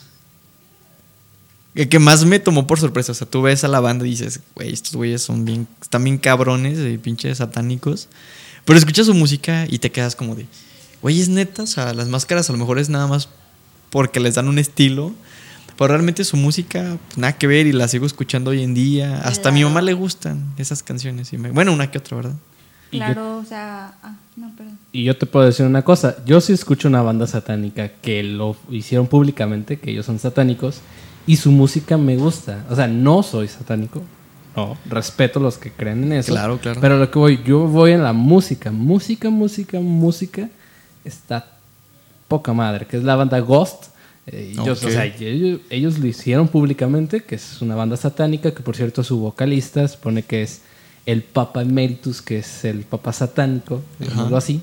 [1.74, 3.12] Que, que más me tomó por sorpresa.
[3.12, 5.68] O sea, tú ves a la banda y dices, güey, estos güeyes son bien...
[5.82, 8.08] Están bien cabrones y pinches satánicos.
[8.64, 10.48] Pero escuchas su música y te quedas como de,
[11.02, 11.64] güey, es neta.
[11.64, 13.30] O sea, las máscaras a lo mejor es nada más
[13.90, 15.14] porque les dan un estilo.
[15.78, 19.22] Pero realmente su música, pues, nada que ver y la sigo escuchando hoy en día.
[19.24, 21.34] Hasta a mi mamá le gustan esas canciones.
[21.34, 22.34] y me- bueno, una que otra, ¿verdad?
[22.92, 23.94] Y yo- Claro, o sea.
[24.02, 24.78] Ah, no, perdón.
[24.94, 28.56] Y yo te puedo decir una cosa, yo sí escucho una banda satánica que lo
[28.70, 30.80] hicieron públicamente, que ellos son satánicos,
[31.28, 32.64] y su música me gusta.
[32.70, 34.02] O sea, no soy satánico,
[34.56, 36.32] no, respeto a los que creen en eso.
[36.32, 36.80] Claro, claro.
[36.80, 40.48] Pero lo que voy, yo voy en la música, música, música, música,
[41.04, 41.48] está
[42.30, 43.88] poca madre, que es la banda Ghost.
[44.28, 44.88] Eh, ellos, Ok.
[44.88, 49.04] o sea, ellos, ellos lo hicieron públicamente, que es una banda satánica, que por cierto
[49.04, 50.62] su vocalista supone que es
[51.06, 54.62] el Papa Emeritus, que es el Papa satánico, digámoslo así.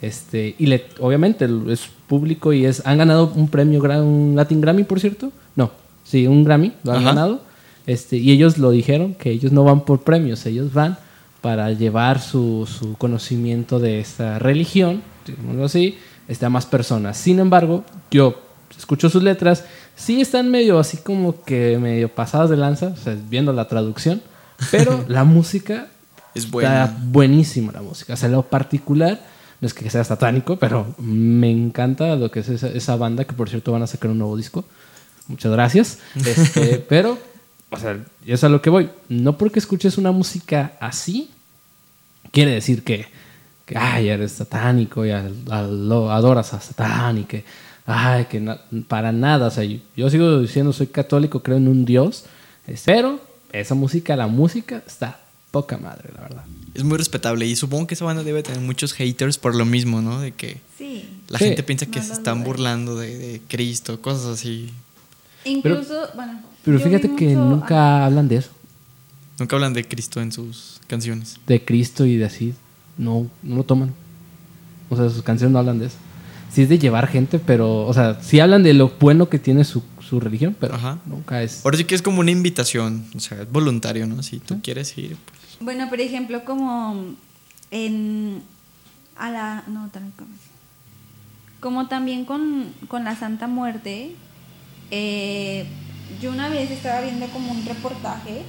[0.00, 4.84] Este, y le, obviamente es público y es han ganado un premio, un Latin Grammy,
[4.84, 5.30] por cierto.
[5.54, 5.70] No,
[6.04, 7.06] sí, un Grammy lo han Ajá.
[7.06, 7.42] ganado.
[7.86, 10.98] Este, y ellos lo dijeron, que ellos no van por premios, ellos van
[11.40, 15.96] para llevar su, su conocimiento de esta religión, digámoslo así,
[16.40, 17.16] a más personas.
[17.18, 18.40] Sin embargo, yo
[18.78, 19.64] escucho sus letras,
[19.96, 24.22] sí están medio así como que medio pasadas de lanza, o sea, viendo la traducción,
[24.70, 25.88] pero la música
[26.34, 26.96] Es Está buena.
[27.04, 28.14] buenísima la música.
[28.14, 29.20] O sea, lo particular,
[29.60, 33.34] no es que sea satánico, pero me encanta lo que es esa, esa banda, que
[33.34, 34.64] por cierto van a sacar un nuevo disco.
[35.28, 35.98] Muchas gracias.
[36.26, 37.18] Este, pero,
[37.70, 37.96] o sea,
[38.26, 38.90] es a lo que voy.
[39.08, 41.30] No porque escuches una música así,
[42.32, 43.06] quiere decir que,
[43.66, 47.44] que ay, eres satánico y al- al- lo adoras a Satán y que,
[47.86, 48.40] ay, que
[48.88, 49.46] para nada.
[49.48, 52.24] O sea, yo, yo sigo diciendo, soy católico, creo en un Dios,
[52.84, 53.20] pero
[53.52, 55.20] esa música, la música, está
[55.50, 56.44] poca madre, la verdad.
[56.74, 60.00] Es muy respetable y supongo que esa banda debe tener muchos haters por lo mismo,
[60.00, 60.20] ¿no?
[60.20, 61.06] De que Sí.
[61.28, 61.44] la Sí.
[61.46, 64.70] gente piensa que No se están burlando de, de Cristo, cosas así.
[65.44, 66.40] Incluso, bueno.
[66.64, 68.50] Pero fíjate que mucho- nunca hablan de eso,
[69.38, 71.36] Nunca hablan de Cristo en sus canciones.
[71.46, 72.54] de Cristo y de así.
[72.96, 73.92] No, no lo toman.
[74.88, 75.96] O sea, sus canciones no hablan de eso.
[76.52, 79.64] Sí es de llevar gente, pero, o sea, sí hablan de lo bueno que tiene
[79.64, 80.98] su, su religión, pero Ajá.
[81.06, 81.64] nunca es.
[81.64, 84.22] Ahora sí que es como una invitación, o sea, es voluntario, ¿no?
[84.22, 85.40] Si tú quieres ir, pues.
[85.60, 87.14] Bueno, por ejemplo, como
[87.70, 88.42] en.
[89.16, 89.64] A la.
[89.66, 90.30] No, también como.
[91.60, 94.12] Como también con, con la Santa Muerte.
[94.90, 95.64] eh,
[96.20, 98.42] yo una vez estaba viendo como un reportaje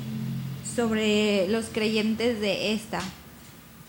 [0.76, 3.00] sobre los creyentes de esta.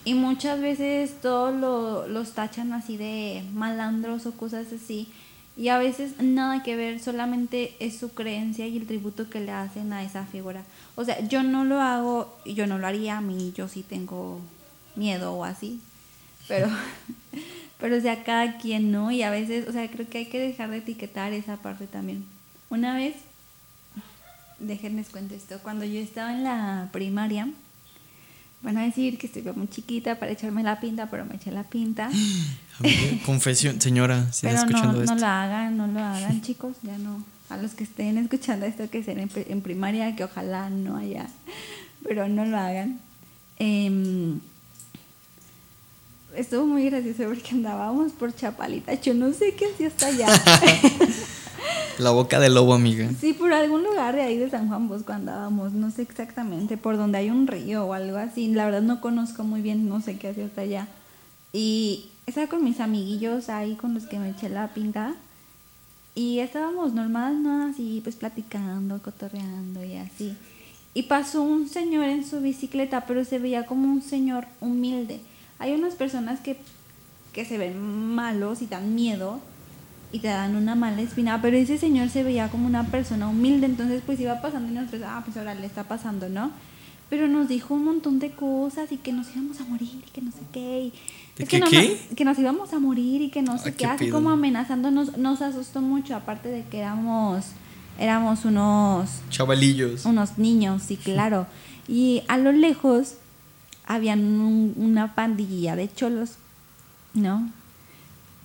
[0.05, 5.09] Y muchas veces todos lo- los tachan así de malandros o cosas así.
[5.57, 9.51] Y a veces nada que ver, solamente es su creencia y el tributo que le
[9.51, 10.63] hacen a esa figura.
[10.95, 14.39] O sea, yo no lo hago, yo no lo haría a mí, yo sí tengo
[14.95, 15.79] miedo o así.
[16.47, 16.67] Pero,
[17.79, 19.11] pero o sea, cada quien no.
[19.11, 22.25] Y a veces, o sea, creo que hay que dejar de etiquetar esa parte también.
[22.69, 23.15] Una vez,
[24.59, 27.49] déjenles cuento esto, cuando yo estaba en la primaria,
[28.65, 31.63] van a decir que estoy muy chiquita para echarme la pinta, pero me eché la
[31.63, 32.09] pinta.
[33.25, 35.15] Confesión, señora, si Pero no, escuchando no esto.
[35.15, 37.23] lo hagan, no lo hagan, chicos, ya no.
[37.49, 41.27] A los que estén escuchando esto, que estén en primaria, que ojalá no haya,
[42.03, 42.99] pero no lo hagan.
[43.59, 44.39] Em,
[46.35, 48.95] estuvo muy gracioso porque andábamos por Chapalita.
[48.95, 50.27] Yo no sé qué hacía hasta allá.
[51.97, 53.09] La boca del lobo, amiga.
[53.19, 55.71] sí, por algún lugar de ahí de San Juan Bosco andábamos.
[55.71, 58.49] No sé exactamente, por donde hay un río o algo así.
[58.49, 60.87] La verdad no conozco muy bien, no sé qué hacía hasta allá.
[61.53, 65.15] Y estaba con mis amiguillos ahí con los que me eché la pinta.
[66.15, 67.67] Y estábamos normal, ¿no?
[67.67, 70.35] Así, pues platicando, cotorreando y así.
[70.93, 75.19] Y pasó un señor en su bicicleta, pero se veía como un señor humilde.
[75.59, 76.57] Hay unas personas que,
[77.31, 77.77] que se ven
[78.15, 79.39] malos y dan miedo
[80.15, 83.65] y te dan una mala espina, pero ese señor se veía como una persona humilde,
[83.65, 86.51] entonces pues iba pasando y nosotros, ah, pues ahora le está pasando, ¿no?
[87.09, 90.21] Pero nos dijo un montón de cosas y que nos íbamos a morir y que
[90.21, 90.85] no sé qué.
[90.85, 90.93] y-
[91.37, 91.99] ¿De es que, no- qué?
[92.15, 95.41] que nos íbamos a morir y que no sé Ah, qué, así como amenazándonos, nos
[95.41, 97.45] asustó mucho, aparte de que éramos,
[97.99, 100.05] éramos unos Chavalillos.
[100.05, 101.45] unos niños, sí, claro.
[101.87, 103.15] Y a lo lejos
[103.85, 106.31] habían un- una pandilla de cholos,
[107.13, 107.51] ¿no?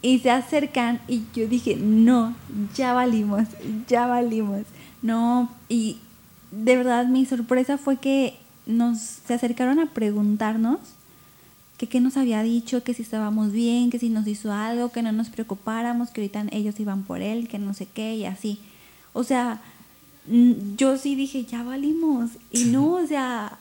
[0.03, 2.35] Y se acercan y yo dije, no,
[2.75, 3.49] ya valimos,
[3.89, 4.63] ya valimos.
[5.03, 5.99] No, y
[6.51, 10.79] de verdad mi sorpresa fue que nos se acercaron a preguntarnos
[11.81, 15.03] que qué nos había dicho, que si estábamos bien, que si nos hizo algo, que
[15.03, 18.59] no nos preocupáramos, que ahorita ellos iban por él, que no sé qué y así.
[19.15, 19.63] O sea,
[20.77, 22.33] yo sí dije, ya valimos.
[22.53, 23.59] Y no, o sea,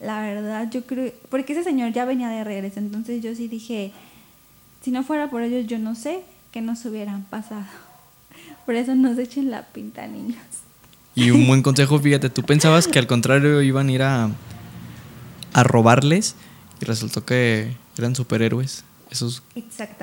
[0.00, 3.92] la verdad, yo creo, porque ese señor ya venía de regreso, entonces yo sí dije,
[4.82, 6.22] si no fuera por ellos, yo no sé
[6.52, 7.64] qué nos hubieran pasado.
[8.66, 10.36] Por eso no se echen la pinta, niños.
[11.14, 14.30] Y un buen consejo, fíjate, tú pensabas que al contrario iban a ir a,
[15.52, 16.34] a robarles
[16.80, 19.42] y resultó que eran superhéroes, esos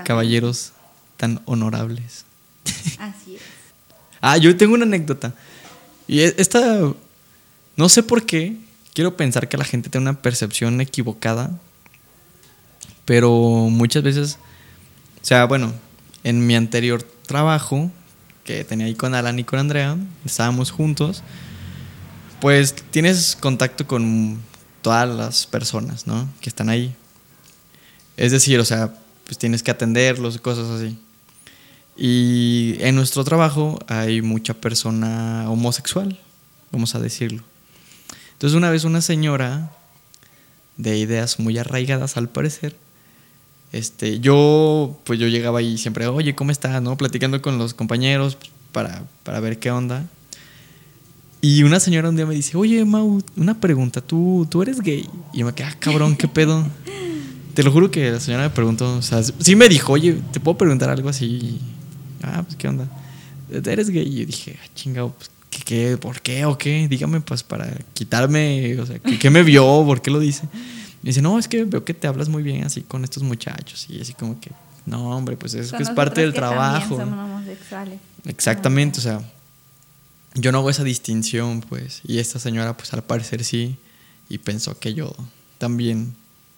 [0.06, 0.74] caballeros
[1.16, 2.26] tan honorables.
[3.00, 3.42] Así es.
[4.22, 5.34] Ah, yo tengo una anécdota.
[6.08, 6.94] Y e- esta,
[7.76, 8.58] no sé por qué,
[8.94, 11.52] quiero pensar que la gente tiene una percepción equivocada,
[13.06, 13.32] pero
[13.72, 14.38] muchas veces,
[15.28, 15.74] sea, bueno,
[16.24, 17.92] en mi anterior trabajo,
[18.46, 21.22] que tenía ahí con Alan y con Andrea, estábamos juntos,
[22.40, 24.40] pues tienes contacto con
[24.82, 26.30] todas las personas, ¿no?
[26.40, 26.96] Que están ahí.
[28.16, 28.94] Es decir, o sea,
[29.26, 30.98] pues tienes que atenderlos y cosas así.
[31.98, 36.18] Y en nuestro trabajo hay mucha persona homosexual,
[36.72, 37.44] vamos a decirlo.
[38.32, 39.74] Entonces una vez una señora
[40.78, 42.78] de ideas muy arraigadas al parecer,
[43.72, 46.82] este, yo pues yo llegaba ahí siempre, oye, ¿cómo estás?
[46.82, 46.98] ¿No?
[46.98, 50.06] Platicando con los compañeros pues, para, para ver qué onda.
[51.42, 55.08] Y una señora un día me dice, oye, Mau, una pregunta, ¿tú, tú eres gay?
[55.34, 56.66] Y yo me quedé, ah, cabrón, ¿qué pedo?
[57.54, 60.40] Te lo juro que la señora me preguntó, o sea, sí me dijo, oye, ¿te
[60.40, 61.60] puedo preguntar algo así?
[62.22, 62.88] Ah, pues, ¿qué onda?
[63.52, 64.08] ¿Eres gay?
[64.08, 66.88] Y yo dije, ah, chingado, pues, ¿qué, qué, por qué o qué?
[66.88, 69.64] Dígame, pues, para quitarme, o sea, ¿qué, qué me vio?
[69.86, 70.48] ¿Por qué lo dice?
[71.04, 73.88] Y dice, no, es que veo que te hablas muy bien así con estos muchachos.
[73.90, 74.52] Y así como que,
[74.86, 76.98] no, hombre, pues es Son que es parte del que trabajo.
[76.98, 78.00] Somos homosexuales.
[78.26, 79.22] Exactamente, o sea,
[80.34, 82.02] yo no hago esa distinción, pues.
[82.04, 83.78] Y esta señora, pues al parecer sí,
[84.30, 85.14] y pensó que yo
[85.58, 86.16] también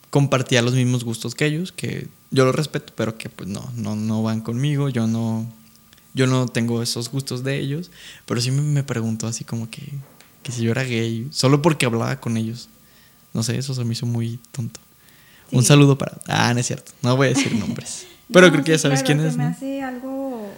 [0.10, 3.96] compartía los mismos gustos que ellos, que yo los respeto, pero que pues no, no,
[3.96, 5.48] no van conmigo, yo no,
[6.14, 7.92] yo no tengo esos gustos de ellos,
[8.26, 9.84] pero sí me, me preguntó así como que,
[10.44, 12.70] que si yo era gay, solo porque hablaba con ellos.
[13.34, 14.80] No sé, eso se me hizo muy tonto.
[15.51, 16.19] Un saludo para...
[16.27, 18.05] Ah, no es cierto, no voy a decir nombres.
[18.32, 19.49] Pero No, creo que ya sabes quién es, Se me ¿no?
[19.49, 20.51] hace algo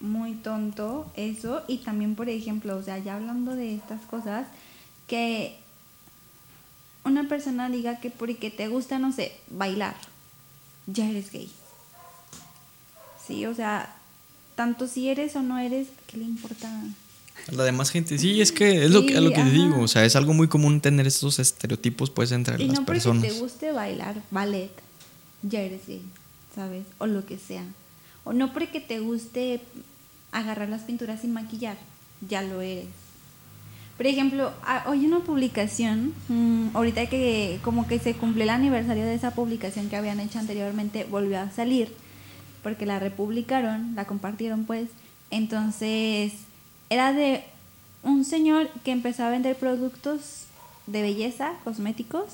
[0.00, 1.62] muy tonto eso.
[1.68, 4.46] Y también, por ejemplo, o sea, ya hablando de estas cosas,
[5.06, 5.58] que
[7.04, 9.94] una persona diga que porque te gusta, no sé, bailar,
[10.86, 11.50] ya eres gay.
[13.26, 13.94] Sí, o sea,
[14.54, 16.70] tanto si eres o no eres, ¿qué le importa?
[17.48, 19.50] A La demás gente, sí, es que es lo que, a lo que te Sí,
[19.50, 22.84] digo, o sea, es algo muy común tener estos estereotipos pues entre Y las no
[22.84, 23.22] porque personas.
[23.22, 24.70] te guste bailar ballet,
[25.42, 26.02] ya eres gay,
[26.54, 26.84] ¿sabes?
[26.98, 27.64] O lo que sea.
[28.24, 29.60] O no porque te guste
[30.32, 31.76] agarrar las pinturas sin maquillar,
[32.28, 32.86] ya lo eres.
[33.96, 34.52] Por ejemplo,
[34.86, 39.88] hoy una publicación, mm, ahorita que como que se cumplió el aniversario de esa publicación
[39.88, 41.94] que habían hecho anteriormente, volvió a salir,
[42.62, 44.88] porque la republicaron, la compartieron pues.
[45.30, 46.32] Entonces,
[46.90, 47.44] era de
[48.02, 50.44] un señor que empezó a vender productos
[50.86, 52.24] de belleza, cosméticos,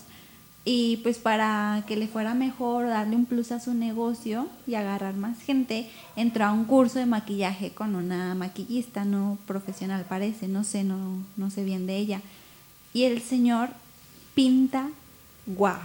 [0.65, 5.15] y pues para que le fuera mejor, darle un plus a su negocio y agarrar
[5.15, 10.63] más gente, entró a un curso de maquillaje con una maquillista no profesional, parece, no
[10.63, 12.21] sé, no, no sé bien de ella.
[12.95, 13.71] Y el señor
[14.35, 14.89] pinta
[15.47, 15.81] guau,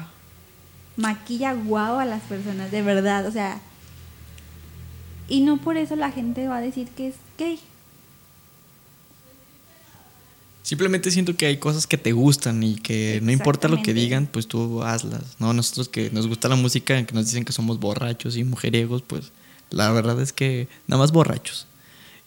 [0.95, 3.59] maquilla guau a las personas, de verdad, o sea,
[5.28, 7.59] y no por eso la gente va a decir que es gay.
[10.68, 14.28] Simplemente siento que hay cosas que te gustan y que no importa lo que digan,
[14.28, 15.38] pues tú hazlas.
[15.39, 19.01] No, nosotros que nos gusta la música, que nos dicen que somos borrachos y mujeriegos,
[19.01, 19.32] pues
[19.70, 21.68] la verdad es que nada más borrachos.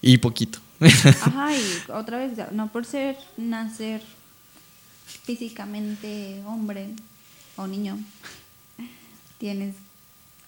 [0.01, 0.59] Y poquito.
[0.81, 1.61] Ajá, y
[1.93, 4.01] otra vez, no por ser nacer
[5.25, 6.89] físicamente hombre
[7.57, 7.99] o niño,
[9.37, 9.75] tienes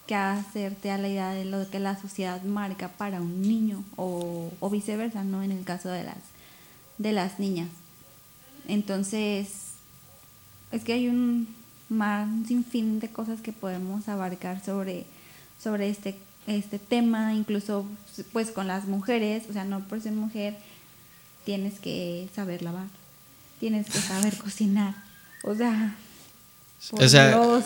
[0.07, 4.51] que hacerte a la idea de lo que la sociedad marca para un niño o,
[4.59, 5.43] o viceversa, ¿no?
[5.43, 6.17] En el caso de las,
[6.97, 7.69] de las niñas.
[8.67, 9.47] Entonces,
[10.71, 11.47] es que hay un
[11.89, 15.05] mar, un sinfín de cosas que podemos abarcar sobre,
[15.61, 17.85] sobre este, este tema, incluso
[18.31, 20.55] pues con las mujeres, o sea, no por ser mujer
[21.45, 22.87] tienes que saber lavar,
[23.59, 24.95] tienes que saber cocinar,
[25.43, 25.95] o sea,
[26.89, 27.63] por O sea, Dios.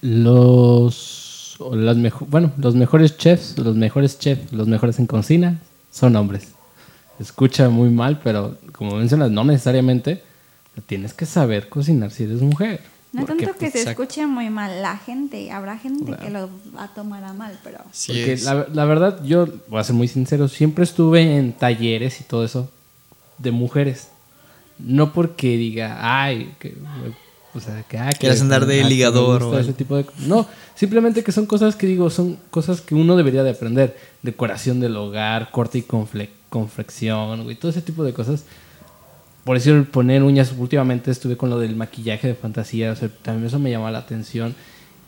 [0.00, 5.60] Los, o las mejo- bueno, los mejores chefs, los mejores chefs, los mejores en cocina
[5.92, 6.48] son hombres.
[7.22, 10.22] Escucha muy mal, pero como mencionas, no necesariamente
[10.86, 12.80] tienes que saber cocinar si eres mujer.
[13.12, 16.48] No Porque, tanto que pues, se escuche muy mal la gente, habrá gente que lo
[16.74, 19.94] va a tomar a mal, pero Sí Porque la, la verdad, yo voy a ser
[19.94, 22.70] muy sincero, siempre estuve en talleres y todo eso
[23.36, 24.08] de mujeres.
[24.78, 26.74] No porque diga, ay, que,
[27.54, 30.46] o sea, que, ah, que- Quieras andar de ah, ligador o ese tipo de No,
[30.74, 33.96] simplemente que son cosas que digo, son cosas que uno debería de aprender.
[34.22, 35.82] Decoración del hogar, corte y
[36.52, 38.44] confle- confección, güey, todo ese tipo de cosas.
[39.44, 43.08] Por eso el poner uñas, últimamente estuve con lo del maquillaje de fantasía, o sea,
[43.22, 44.54] también eso me llama la atención.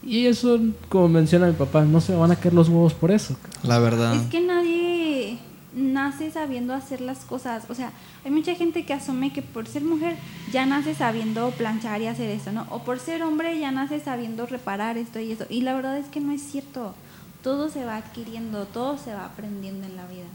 [0.02, 3.10] Y eso, como menciona mi papá, no se me van a caer los huevos por
[3.10, 3.36] eso.
[3.62, 4.14] La verdad.
[4.14, 5.38] Es que nadie
[5.74, 7.64] nace sabiendo hacer las cosas.
[7.70, 7.92] O sea,
[8.24, 10.16] hay mucha gente que asume que por ser mujer
[10.52, 12.66] ya nace sabiendo planchar y hacer eso, ¿no?
[12.70, 15.44] O por ser hombre ya nace sabiendo reparar esto y eso.
[15.48, 16.94] Y la verdad es que no es cierto.
[17.42, 20.26] Todo se va adquiriendo, todo se va aprendiendo en la vida.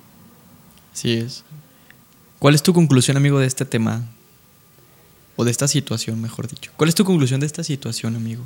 [0.99, 1.45] Sí es.
[2.39, 4.03] ¿Cuál es tu conclusión, amigo, de este tema?
[5.37, 6.73] O de esta situación, mejor dicho.
[6.75, 8.43] ¿Cuál es tu conclusión de esta situación, amigo?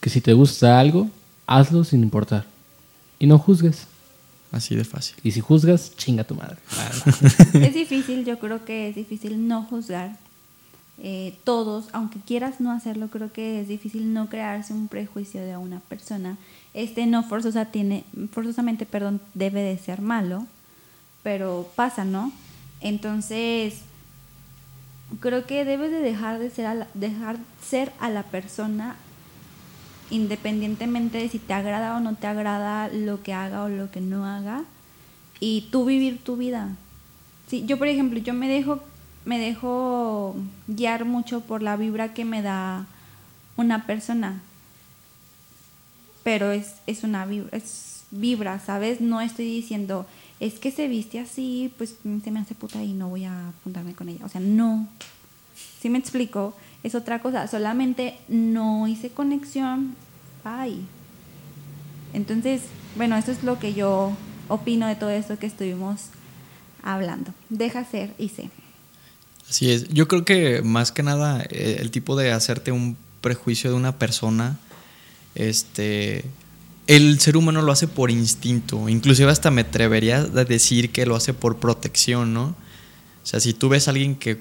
[0.00, 1.08] Que si te gusta algo,
[1.46, 2.44] hazlo sin importar.
[3.20, 3.86] Y no juzgues.
[4.50, 5.14] Así de fácil.
[5.22, 6.56] Y si juzgas, chinga tu madre.
[7.64, 10.18] es difícil, yo creo que es difícil no juzgar.
[10.98, 15.56] Eh, todos, aunque quieras no hacerlo, creo que es difícil no crearse un prejuicio de
[15.56, 16.36] una persona.
[16.74, 18.02] Este no forzosa tiene,
[18.32, 20.48] forzosamente, perdón, debe de ser malo,
[21.22, 22.32] pero pasa, ¿no?
[22.80, 23.80] Entonces,
[25.20, 28.96] creo que debes de dejar de ser a la, dejar ser a la persona
[30.10, 34.00] independientemente de si te agrada o no te agrada lo que haga o lo que
[34.00, 34.64] no haga
[35.38, 36.70] y tú vivir tu vida.
[37.48, 38.80] Sí, yo por ejemplo, yo me dejo
[39.24, 40.34] me dejo
[40.66, 42.86] guiar mucho por la vibra que me da
[43.56, 44.40] una persona.
[46.22, 49.00] Pero es, es una vibra, es vibra, ¿sabes?
[49.00, 50.06] No estoy diciendo,
[50.40, 53.94] es que se viste así, pues se me hace puta y no voy a apuntarme
[53.94, 54.24] con ella.
[54.24, 54.88] O sea, no.
[55.80, 56.56] ¿Sí me explico?
[56.82, 57.46] Es otra cosa.
[57.46, 59.94] Solamente no hice conexión.
[60.42, 60.86] Ay.
[62.14, 62.62] Entonces,
[62.96, 64.12] bueno, eso es lo que yo
[64.48, 66.06] opino de todo esto que estuvimos
[66.82, 67.34] hablando.
[67.50, 68.48] Deja ser y sé.
[69.48, 69.88] Así es.
[69.88, 73.98] Yo creo que más que nada eh, el tipo de hacerte un prejuicio de una
[73.98, 74.58] persona,
[75.34, 76.24] este,
[76.90, 78.88] el ser humano lo hace por instinto.
[78.88, 82.46] Inclusive hasta me atrevería a decir que lo hace por protección, ¿no?
[83.22, 84.40] O sea, si tú ves a alguien que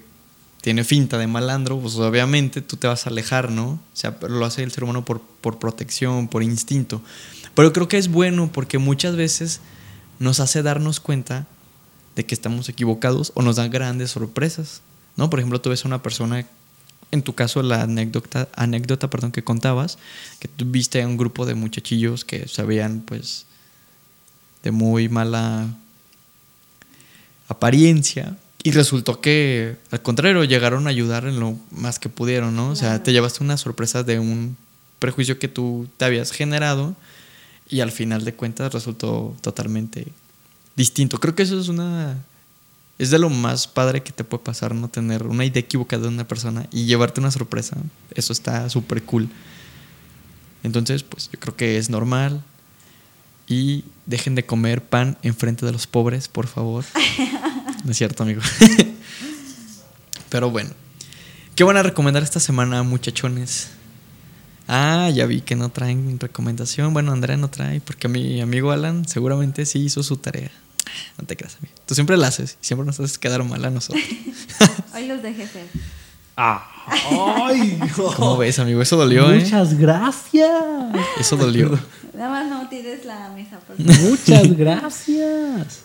[0.62, 3.68] tiene finta de malandro, pues obviamente tú te vas a alejar, ¿no?
[3.68, 7.04] O sea, lo hace el ser humano por, por protección, por instinto.
[7.54, 9.62] Pero creo que es bueno porque muchas veces
[10.18, 11.45] nos hace darnos cuenta
[12.16, 14.82] de que estamos equivocados o nos dan grandes sorpresas,
[15.18, 15.30] ¿no?
[15.30, 16.47] Por ejemplo, tú ves a una persona,
[17.12, 19.97] en tu caso la anécdota, anécdota perdón, que contabas,
[20.39, 23.45] que tú viste a un grupo de muchachillos que se veían pues
[24.64, 25.68] de muy mala
[27.47, 32.70] apariencia y resultó que al contrario llegaron a ayudar en lo más que pudieron, ¿no?
[32.72, 33.03] O sea, Claro.
[33.03, 34.57] te llevaste una sorpresa de un
[34.99, 36.95] prejuicio que tú te habías generado
[37.70, 40.07] y al final de cuentas resultó totalmente
[40.76, 41.20] distinto.
[41.20, 42.18] Creo que eso es una
[43.00, 46.10] es de lo más padre que te puede pasar, no tener una idea equivocada de
[46.10, 47.78] una persona y llevarte una sorpresa.
[48.14, 49.30] Eso está súper cool.
[50.64, 52.43] Entonces, pues yo creo que es normal.
[53.47, 56.86] Y dejen de comer pan enfrente de los pobres, por favor.
[57.86, 58.41] No es cierto, amigo.
[60.30, 60.72] Pero bueno.
[61.56, 63.70] ¿Qué van a recomendar esta semana, muchachones?
[64.68, 66.93] Ah, ya vi que no traen recomendación.
[66.93, 70.52] Bueno, Andrea no trae, porque mi amigo Alan seguramente sí hizo su tarea.
[71.18, 71.74] No te creas, amigo.
[71.86, 74.04] Tú siempre la haces y siempre nos haces quedar mal a nosotros.
[74.96, 75.66] Hoy los dejé ser.
[76.36, 77.78] ¡Ay!
[78.16, 78.82] ¿Cómo ves, amigo?
[78.82, 79.42] Eso dolió, ¿eh?
[79.42, 80.50] Muchas gracias.
[81.20, 81.78] Eso dolió.
[82.16, 84.10] Nada más no tires la mesa, por favor.
[84.10, 85.82] Muchas gracias.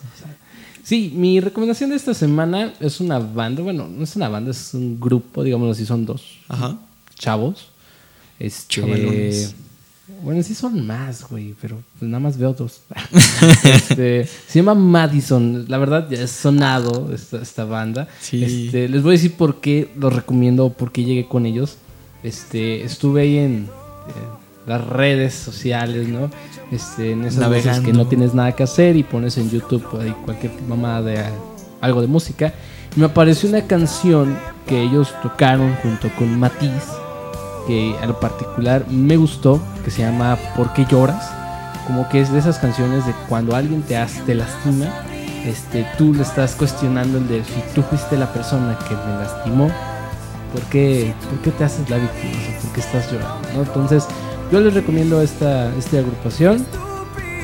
[0.83, 4.73] Sí, mi recomendación de esta semana es una banda, bueno, no es una banda, es
[4.75, 6.77] un grupo, digámoslo así, son dos Ajá.
[7.17, 7.69] chavos.
[8.37, 9.55] Este, Chavalones.
[10.23, 12.81] Bueno, sí son más, güey, pero pues nada más veo dos.
[13.63, 18.07] Este, se llama Madison, la verdad ya es sonado esta, esta banda.
[18.19, 18.43] Sí.
[18.43, 21.77] Este, les voy a decir por qué los recomiendo, por qué llegué con ellos.
[22.23, 23.67] Este, estuve ahí en,
[24.67, 26.31] las redes sociales, ¿no?
[26.71, 27.85] Este, en esas veces Navegando.
[27.85, 31.23] que no tienes nada que hacer y pones en YouTube ahí cualquier mamada de
[31.81, 32.53] algo de música.
[32.95, 34.37] Y me apareció una canción
[34.67, 36.83] que ellos tocaron junto con Matiz,
[37.67, 41.31] que a lo particular me gustó, que se llama ¿Por qué lloras?
[41.87, 44.87] Como que es de esas canciones de cuando alguien te, hace, te lastima,
[45.45, 49.69] este, tú le estás cuestionando el de si tú fuiste la persona que me lastimó,
[50.51, 52.33] ¿por qué, por qué te haces la víctima?
[52.61, 53.47] ¿Por qué estás llorando?
[53.53, 53.61] ¿no?
[53.61, 54.07] Entonces,
[54.51, 56.65] yo les recomiendo esta, esta agrupación.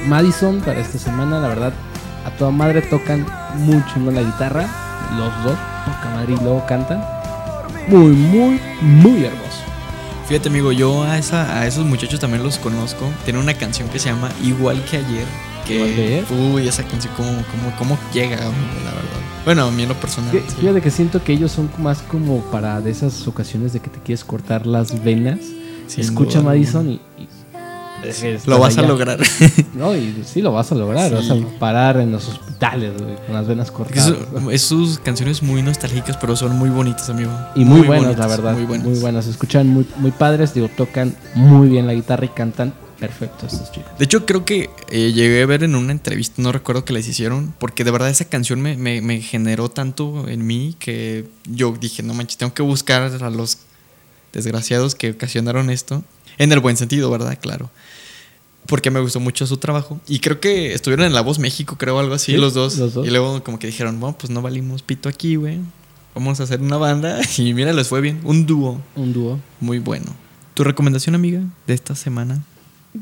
[0.07, 1.73] Madison para esta semana, la verdad,
[2.25, 3.25] a toda madre tocan
[3.57, 4.67] mucho en la guitarra,
[5.17, 7.03] los dos, poca madre y luego cantan.
[7.87, 9.50] Muy, muy, muy hermoso.
[10.31, 13.05] Fíjate, amigo, yo a, esa, a esos muchachos también los conozco.
[13.25, 15.25] Tienen una canción que se llama Igual que ayer.
[15.67, 16.25] Que, Igual que ayer.
[16.31, 19.19] Uy, esa canción, ¿cómo, cómo, cómo llega, amigo, la verdad?
[19.43, 20.31] Bueno, a mí en lo personal.
[20.31, 20.55] Sí.
[20.61, 23.99] Fíjate que siento que ellos son más como para de esas ocasiones de que te
[23.99, 25.39] quieres cortar las venas.
[25.87, 27.27] Sin Escucha Madison y, y-
[28.45, 29.19] Lo vas a lograr.
[29.73, 31.09] No, y sí lo vas a lograr.
[31.09, 31.15] Sí.
[31.15, 34.13] Vas a parar en los hospitales güey, con las venas cortadas.
[34.51, 37.31] es sus canciones muy nostálgicas, pero son muy bonitas, amigo.
[37.55, 38.53] Y muy, buenas, bonitas, la verdad.
[38.53, 39.01] Muy Muy buenas.
[39.01, 39.25] buenas.
[39.25, 40.53] Se escuchan muy, muy padres.
[40.53, 43.89] Digo, tocan muy bien la guitarra y cantan perfecto estos chicos.
[43.97, 47.07] De hecho, creo que eh, llegué a ver en una entrevista, no recuerdo que les
[47.07, 51.73] hicieron, porque de verdad esa canción me, me- me generó tanto en mí que yo
[51.79, 53.57] dije, no manches, tengo que buscar a los
[54.33, 56.03] desgraciados que ocasionaron esto.
[56.37, 57.37] En el buen sentido, ¿verdad?
[57.41, 57.69] Claro.
[58.67, 59.99] Porque me gustó mucho su trabajo.
[60.07, 62.77] Y creo que estuvieron en La Voz México, creo, algo así, Sí, los, dos.
[62.77, 63.07] los dos.
[63.07, 65.59] Y luego como que dijeron, bueno, pues no valimos pito aquí, güey.
[66.15, 67.19] Vamos a hacer una banda.
[67.37, 68.21] Y mira, les fue bien.
[68.23, 69.39] Un dúo Un dúo.
[69.59, 70.07] muy bueno.
[70.53, 72.43] ¿Tu recomendación, amiga, de esta semana?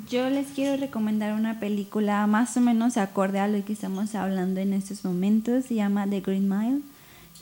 [0.09, 4.59] Yo les quiero recomendar una película más o menos acorde a lo que estamos hablando
[4.61, 5.65] en estos momentos.
[5.65, 6.80] Se llama The Green Mile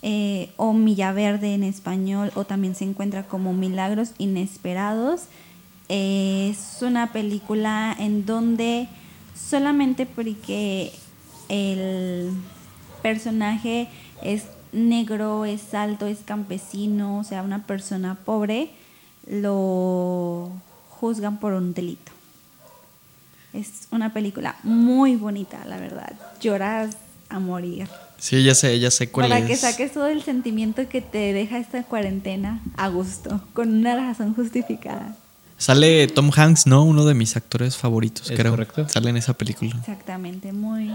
[0.01, 5.23] eh, o Milla Verde en español o también se encuentra como Milagros Inesperados.
[5.89, 8.87] Es una película en donde
[9.35, 10.91] solamente porque
[11.49, 12.31] el
[13.01, 13.87] personaje
[14.21, 18.69] es negro, es alto, es campesino, o sea, una persona pobre,
[19.25, 20.51] lo
[20.89, 22.11] juzgan por un delito.
[23.53, 26.13] Es una película muy bonita, la verdad.
[26.41, 26.97] Lloras
[27.29, 27.87] a morir.
[28.17, 29.47] Sí, ya sé, ya sé cuál Para es.
[29.47, 34.33] que saques todo el sentimiento que te deja esta cuarentena a gusto, con una razón
[34.33, 35.15] justificada.
[35.57, 36.83] Sale Tom Hanks, ¿no?
[36.83, 38.51] Uno de mis actores favoritos, Es creo.
[38.51, 38.87] correcto.
[38.89, 39.75] Sale en esa película.
[39.79, 40.91] Exactamente, muy,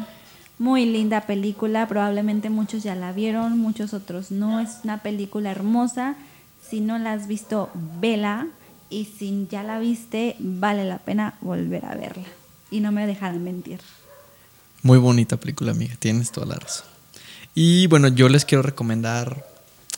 [0.59, 1.89] muy linda película.
[1.89, 4.61] Probablemente muchos ya la vieron, muchos otros no.
[4.61, 6.15] Es una película hermosa.
[6.69, 8.47] Si no la has visto, vela.
[8.89, 12.25] Y si ya la viste, vale la pena volver a verla.
[12.71, 13.81] Y no me dejarán mentir.
[14.83, 15.95] Muy bonita película, amiga.
[15.99, 16.87] Tienes toda la razón.
[17.55, 19.45] Y bueno, yo les quiero recomendar.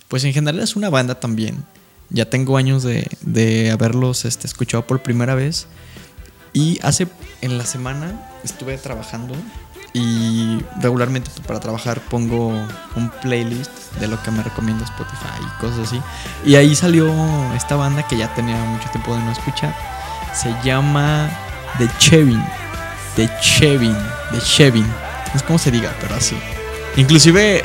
[0.08, 1.64] Pues en general es una banda también.
[2.10, 5.66] Ya tengo años de, de haberlos este, escuchado por primera vez.
[6.52, 7.08] Y hace
[7.40, 9.34] en la semana estuve trabajando.
[9.92, 12.48] Y regularmente pues, para trabajar pongo
[12.96, 16.00] un playlist de lo que me recomienda Spotify y cosas así.
[16.44, 17.12] Y ahí salió
[17.54, 19.74] esta banda que ya tenía mucho tiempo de no escuchar.
[20.34, 21.30] Se llama
[21.78, 22.42] The Chevin.
[23.14, 23.96] The Chevin.
[24.32, 24.86] The Chevin.
[25.32, 26.36] No sé cómo se diga, pero así.
[26.96, 27.64] Inclusive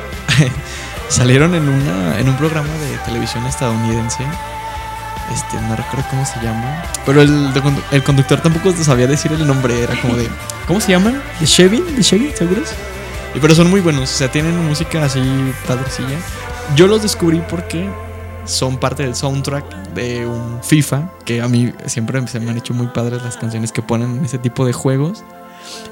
[1.09, 4.23] salieron en, una, en un programa de televisión estadounidense.
[5.33, 6.83] Este, no recuerdo cómo se llama.
[7.05, 9.83] Pero el, de el conductor tampoco sabía decir el nombre.
[9.83, 10.27] Era como de.
[10.67, 11.21] ¿Cómo se llaman?
[11.39, 11.83] ¿The Chevin?
[11.95, 12.35] ¿The Chevin?
[12.35, 12.69] ¿Seguros?
[13.35, 14.03] Y pero son muy buenos.
[14.03, 15.21] O sea, tienen música así
[15.67, 16.17] padrecilla.
[16.75, 17.89] Yo los descubrí porque
[18.45, 21.11] son parte del soundtrack de un FIFA.
[21.25, 24.25] Que a mí siempre se me han hecho muy padres las canciones que ponen en
[24.25, 25.23] ese tipo de juegos.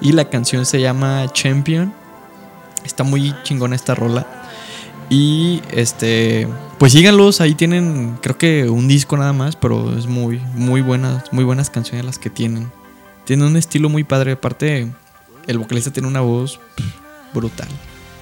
[0.01, 1.93] Y la canción se llama Champion.
[2.84, 4.26] Está muy chingona esta rola.
[5.09, 6.47] Y este,
[6.79, 11.31] pues síganlos, ahí tienen creo que un disco nada más, pero es muy muy buenas,
[11.31, 12.69] muy buenas canciones las que tienen.
[13.25, 14.91] Tienen un estilo muy padre, aparte
[15.47, 16.59] el vocalista tiene una voz
[17.33, 17.69] brutal.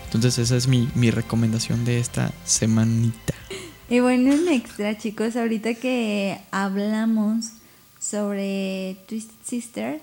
[0.06, 3.34] Entonces esa es mi, mi recomendación de esta semanita.
[3.90, 7.48] Y bueno, un extra, chicos, ahorita que hablamos
[8.00, 10.02] sobre Twisted Sister,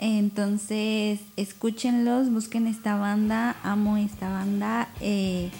[0.00, 4.88] entonces escúchenlos, busquen esta banda, amo esta banda.
[5.00, 5.50] eh,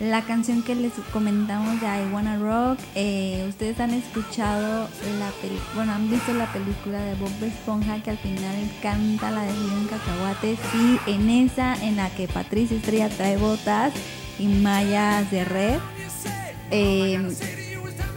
[0.00, 2.78] la canción que les comentamos de I Wanna Rock.
[2.94, 4.88] eh, Ustedes han escuchado
[5.18, 9.42] la película, bueno, han visto la película de Bob Esponja que al final canta la
[9.42, 10.56] de un cacahuate.
[10.72, 13.92] Sí, en esa, en la que Patricia Estrella trae botas
[14.38, 15.78] y mallas de red.
[16.70, 17.18] Eh,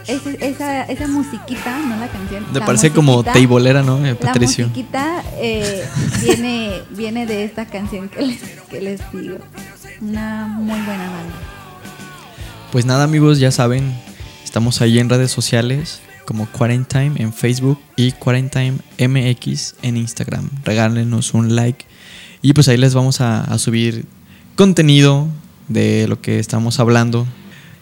[0.07, 2.45] ese- esa, esa musiquita, no la canción.
[2.51, 5.23] Me la parece como teibolera, ¿no, eh, la musiquita
[6.21, 9.37] viene, viene de esta canción que les, que les digo.
[10.01, 11.35] Una muy buena banda.
[12.71, 13.93] Pues nada, amigos, ya saben,
[14.45, 20.49] estamos ahí en redes sociales como Quarantine en Facebook y Quarantine MX en Instagram.
[20.63, 21.85] Regálenos un like
[22.41, 24.05] y pues ahí les vamos a, a subir
[24.55, 25.27] contenido
[25.67, 27.27] de lo que estamos hablando.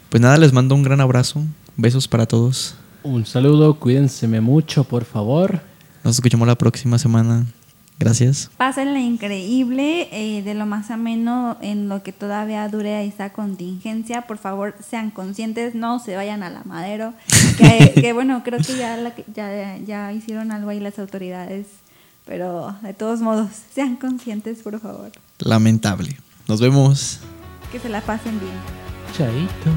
[0.09, 1.43] Pues nada, les mando un gran abrazo.
[1.77, 2.73] Besos para todos.
[3.03, 5.61] Un saludo, cuídense mucho, por favor.
[6.03, 7.45] Nos escuchamos la próxima semana.
[7.99, 8.49] Gracias.
[8.55, 14.21] Pásenla increíble, eh, de lo más ameno en lo que todavía dure esta contingencia.
[14.21, 17.13] Por favor, sean conscientes, no se vayan a la madero.
[17.57, 21.65] Que, que, bueno, creo que ya, la- ya, ya hicieron algo ahí las autoridades.
[22.25, 25.11] Pero de todos modos, sean conscientes, por favor.
[25.39, 26.15] Lamentable.
[26.47, 27.19] Nos vemos.
[27.71, 28.53] Que se la pasen bien.
[29.17, 29.71] Chaito.